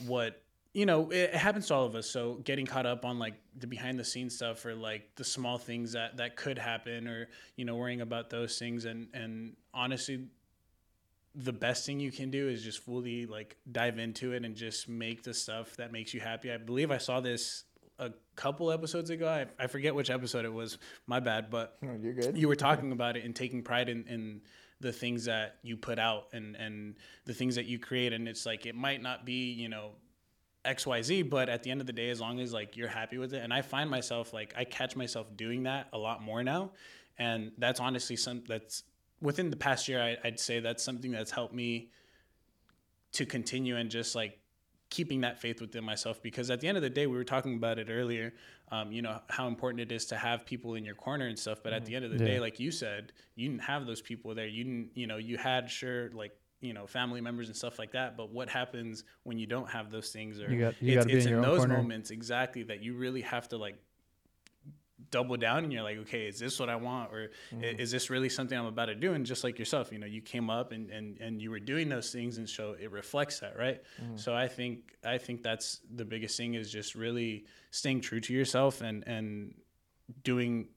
[0.06, 0.42] what
[0.74, 2.10] you know it, happens to all of us.
[2.10, 5.58] So getting caught up on like the behind the scenes stuff or like the small
[5.58, 8.86] things that that could happen or you know worrying about those things.
[8.86, 10.28] And and honestly
[11.36, 14.90] the best thing you can do is just fully like dive into it and just
[14.90, 16.52] make the stuff that makes you happy.
[16.52, 17.64] I believe i saw this
[18.00, 19.28] a couple episodes ago.
[19.28, 20.80] I, I forget which episode it was.
[21.06, 21.52] My bad.
[21.52, 22.38] But Oh, you're good.
[22.38, 24.42] you were talking about it and taking pride in, in
[24.80, 28.14] the things that you put out and, and the things that you create.
[28.14, 29.92] And it's like it might not be you know
[30.66, 33.34] xyz but at the end of the day as long as like you're happy with
[33.34, 33.42] it.
[33.42, 36.72] And i find myself like i catch myself doing that a lot more now.
[37.18, 38.84] And that's honestly some that's
[39.22, 41.90] within the past year I, i'd say that's something that's helped me
[43.14, 44.40] to continue and just like
[44.90, 47.56] keeping that faith within myself because at the end of the day we were talking
[47.56, 48.34] about it earlier
[48.72, 51.60] um, you know how important it is to have people in your corner and stuff
[51.64, 52.26] but at the end of the Yeah.
[52.26, 55.38] day like you said you didn't have those people there you didn't you know you
[55.38, 56.32] had sure like
[56.62, 59.92] you know family members and stuff like that but what happens when you don't have
[59.92, 61.76] those things or You got- you it's, it's in own those corner.
[61.78, 63.76] moments exactly that you really have to like
[65.12, 67.12] double down and you're like okay is this what i want?
[67.14, 67.80] Or i- mm-hmm.
[67.80, 69.14] is this really something i'm about to do?
[69.14, 71.90] And just like yourself you know you came up and and, and you were doing
[71.90, 73.82] those things and so it reflects that right?
[74.02, 74.18] Mm-hmm.
[74.18, 78.34] So i think i think that's the biggest thing is just really staying true to
[78.34, 79.54] yourself and and
[80.24, 80.68] doing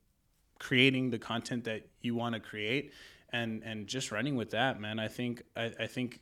[0.58, 2.92] creating the content that you want to create
[3.32, 4.98] and and just running with that man.
[4.98, 6.20] I think I, I think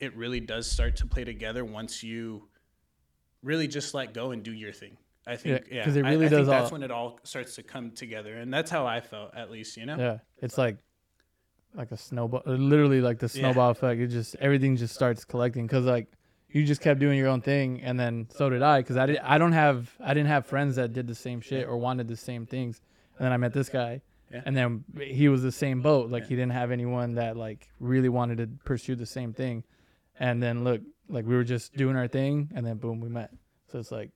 [0.00, 2.48] it really does start to play together once you
[3.42, 4.96] really just let go and do your thing
[5.26, 7.18] i think Yeah, yeah, 'cause it I- really I, does think that's when it all
[7.24, 10.58] starts to come together and that's how i felt at least you know Yeah, it's
[10.58, 10.78] like
[11.76, 13.40] like a snowball, literally like the Yeah.
[13.40, 14.00] snowball effect.
[14.00, 16.06] It just everything just starts collecting because like
[16.48, 18.78] you just kept doing your own thing, and then so did I.
[18.78, 21.66] Because I did, I don't have I didn't have friends that did the same shit
[21.66, 22.80] or wanted the same things,
[23.18, 24.02] and then I met this guy.
[24.30, 24.42] Yeah.
[24.46, 26.12] And then he was the same boat.
[26.12, 26.28] Like Yeah.
[26.28, 29.64] he didn't have anyone that like really wanted to pursue the same thing.
[30.20, 33.32] And then look, like we were just doing our thing, and then boom, we met.
[33.72, 34.12] So it's like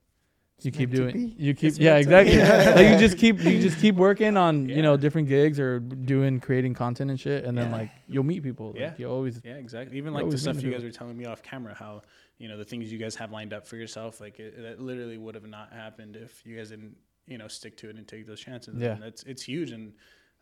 [0.61, 2.37] you keep doing, you keep, yeah, exactly.
[2.37, 6.39] like you just keep, you just keep working on, you know, different gigs or doing,
[6.39, 8.71] creating content and shit, and then like you'll meet people.
[8.71, 8.93] Like, Yeah.
[8.97, 9.97] you always, Yeah, exactly.
[9.97, 12.01] Even like the stuff you guys were telling me off camera, how
[12.37, 15.17] you know the things you guys have lined up for yourself, like it, that literally
[15.17, 16.95] would have not happened if you guys didn't,
[17.27, 18.79] you know, stick to it and take those chances.
[18.79, 18.93] Yeah.
[18.93, 19.71] and that's it's huge.
[19.71, 19.93] And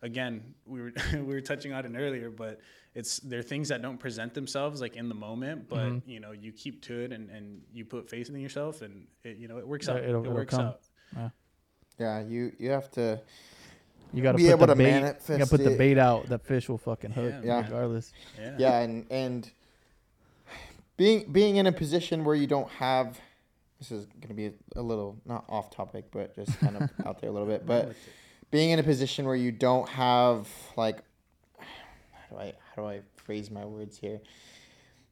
[0.02, 2.60] again, we were we were touching on it earlier, but
[2.96, 6.02] it's there are things that don't present themselves like in the moment, but Mhm.
[6.06, 9.38] you know you keep to it and and you put faith in yourself, and it
[9.38, 10.04] you know it works Yeah, out.
[10.04, 10.66] it'll- it it'll works come.
[11.16, 11.32] out.
[12.00, 13.20] Yeah, you you have to.
[14.14, 14.96] you gotta Be put able the to bait,
[15.30, 16.28] you gotta put the bait out.
[16.28, 17.42] That fish will fucking hook, Yeah.
[17.44, 17.62] Yeah.
[17.64, 18.14] regardless.
[18.38, 18.56] Yeah.
[18.58, 19.52] yeah and and
[20.96, 23.20] being being in a position where you don't have
[23.80, 27.20] this is going to be a little not off topic but just kind of out
[27.22, 27.94] there a little bit but
[28.52, 31.00] being in a position where you don't have like
[31.58, 34.22] how do i how do i phrase my words here?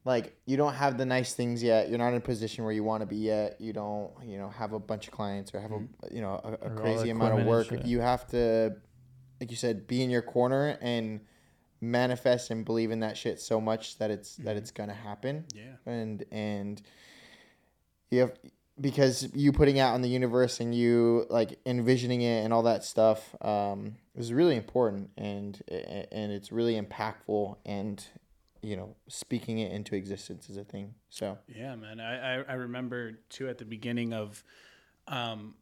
[0.05, 1.89] Like you don't have the nice things yet.
[1.89, 3.59] You're not in a position where you want to be yet.
[3.59, 5.81] You don't you know have a bunch of clients or have a
[6.11, 7.67] you know a, a crazy amount of work.
[7.83, 8.75] you have to
[9.39, 11.19] like you said be in your corner and
[11.81, 15.45] manifest and believe in that shit so much that it's that it's gonna happen.
[15.53, 15.75] Yeah.
[15.85, 16.81] and and
[18.11, 18.33] you have
[18.79, 22.83] because you putting out in the universe and you like envisioning it and all that
[22.83, 28.05] stuff um, is really important and and it's really impactful and
[28.61, 30.93] you know speaking it into existence is a thing.
[31.09, 31.37] So.
[31.47, 31.99] Yeah man.
[31.99, 34.43] I i, remember too at the beginning of
[35.07, 35.55] um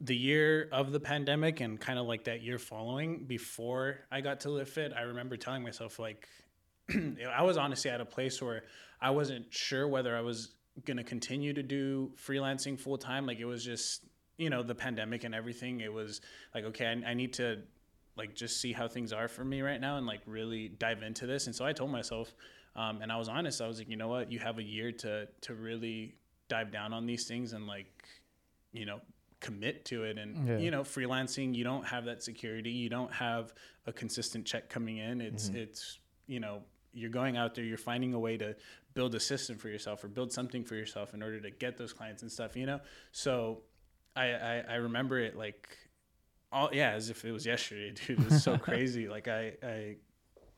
[0.00, 4.40] the year of the pandemic and kind of like that year following before i got
[4.40, 6.28] to Live Fit i remember telling myself like
[7.36, 8.62] i was honestly at a place where
[9.00, 10.54] i wasn't sure whether i was
[10.84, 14.04] going to continue to do freelancing full time like it was just
[14.36, 16.20] you know the pandemic and everything it was
[16.54, 17.58] like okay I, I need to
[18.18, 21.26] like just see how things are for me right now and like really dive into
[21.26, 21.46] this.
[21.46, 22.34] And so I told myself,
[22.74, 23.62] um, and I was honest.
[23.62, 26.16] I was like, you know what, you have a year to to really
[26.48, 27.86] dive down on these things and like,
[28.72, 29.00] you know,
[29.40, 30.18] commit to it.
[30.18, 30.58] And yeah.
[30.58, 32.70] you know, freelancing, you don't have that security.
[32.70, 33.54] You don't have
[33.86, 35.20] a consistent check coming in.
[35.20, 35.58] It's mm-hmm.
[35.58, 36.62] it's you know
[36.92, 38.56] you're going out there you're finding a way to
[38.98, 41.92] build a system for yourself or build something for yourself in order to get those
[41.92, 42.80] clients and stuff you know
[43.12, 43.62] so
[44.16, 45.68] I, I, I remember it like
[46.50, 48.20] all yeah, as if it was yesterday, dude.
[48.20, 49.08] It was so crazy.
[49.18, 49.96] Like I I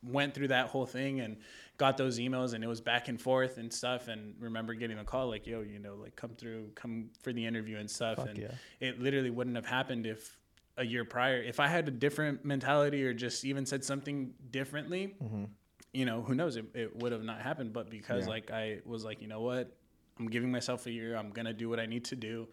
[0.03, 1.37] went through that whole thing and
[1.77, 5.05] got those emails and it was back and forth and stuff and remember getting a
[5.05, 8.31] call like yo you know like come through come for the interview and stuff Fuck
[8.31, 8.53] and yeah.
[8.81, 10.39] it literally wouldn't have happened if
[10.79, 15.15] a year prior if i had a different mentality or just even said something differently
[15.23, 15.45] mm-hmm.
[15.93, 16.57] You know who knows?
[16.57, 18.31] It, it would have not happened but because yeah.
[18.31, 19.77] like i was like you know what?
[20.19, 21.17] I'm giving myself a year.
[21.17, 22.49] I'm gonna do what i need to do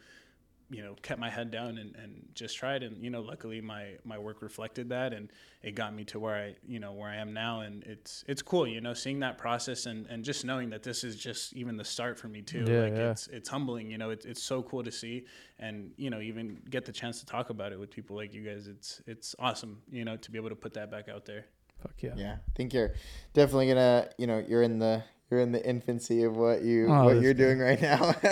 [0.69, 2.83] you know kept my head down and, and just tried.
[2.83, 5.31] And you know luckily my my work reflected that and
[5.63, 7.61] it got me to where I you know where I am now.
[7.61, 11.03] And it's it's cool you know seeing that process and and just knowing that this
[11.03, 12.65] is just even the start for me too.
[12.67, 13.11] Yeah, like yeah.
[13.11, 15.25] it's it's humbling you know it, it's so cool to see
[15.59, 18.43] and you know even get the chance to talk about it with people like you
[18.43, 18.67] guys.
[18.67, 21.45] It's it's awesome you know to be able to put that back out there
[21.81, 22.93] fuck yeah yeah I think you're
[23.33, 27.03] definitely gonna you know you're in the you're in the infancy of what you oh,
[27.03, 27.57] what you're good.
[27.57, 28.15] doing right now.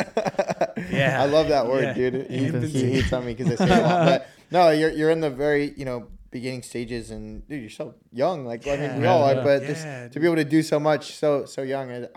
[0.89, 1.93] yeah, I love that word, yeah.
[1.93, 2.31] dude.
[2.31, 5.11] He, he, hates on me because I say it a lot, but no, you're you're
[5.11, 8.45] in the very you know beginning stages, and dude, you're so young.
[8.45, 8.73] Like yeah.
[8.73, 11.45] I mean, we all are, but just to be able to do so much so
[11.45, 12.07] so young, I, I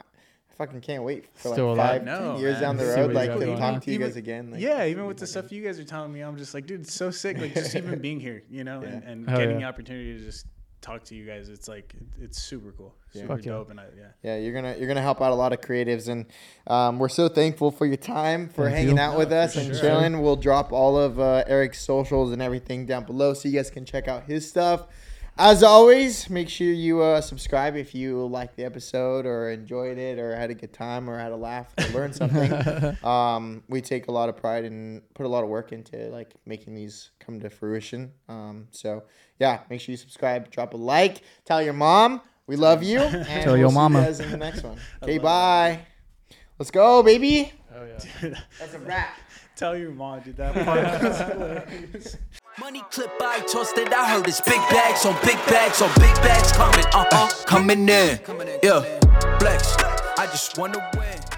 [0.56, 2.62] fucking can't wait for Still like five no, years man.
[2.62, 4.52] down the road, like to talk to you guys again.
[4.52, 6.82] Like, yeah, even with the stuff you guys are telling me, I'm just like, dude,
[6.82, 7.36] it's so sick.
[7.38, 10.46] Like just even being here, you know, and, and getting the opportunity to just
[10.80, 11.48] talk to you guys.
[11.48, 13.22] It's like it's super cool, yeah.
[13.22, 14.04] super dope, and I, yeah.
[14.22, 16.26] Yeah, you're gonna you're gonna help out a lot of creatives, and
[16.66, 19.02] um, we're so thankful for your time for Thank hanging you.
[19.02, 19.80] out no, with us and sure.
[19.80, 20.20] chilling.
[20.20, 23.84] We'll drop all of uh, Erik's socials and everything down below, so you guys can
[23.84, 24.86] check out his stuff.
[25.40, 30.18] As always, make sure you uh, subscribe if you liked the episode or enjoyed it
[30.18, 32.52] or had a good time or had a laugh or learned something.
[33.04, 36.34] um, we take a lot of pride and put a lot of work into like
[36.44, 38.12] making these come to fruition.
[38.28, 39.04] Um, so
[39.38, 43.26] yeah, make sure you subscribe, drop a like, tell your mom we love you, and
[43.26, 44.00] tell we'll your mama.
[44.00, 44.78] See you guys in the next one.
[45.02, 45.80] Okay, bye.
[46.30, 46.36] It.
[46.58, 47.52] Let's go, baby.
[47.72, 49.18] Oh yeah, that's a wrap.
[49.54, 50.38] Tell your mom, dude.
[50.38, 52.16] That part
[52.60, 53.92] Money clip I tossed it.
[53.92, 56.84] I heard it's big bags on big bags on big bags coming.
[56.92, 58.18] Uh uh, coming in.
[58.64, 58.82] Yeah,
[59.38, 59.76] flex.
[60.18, 61.37] I just wanna win.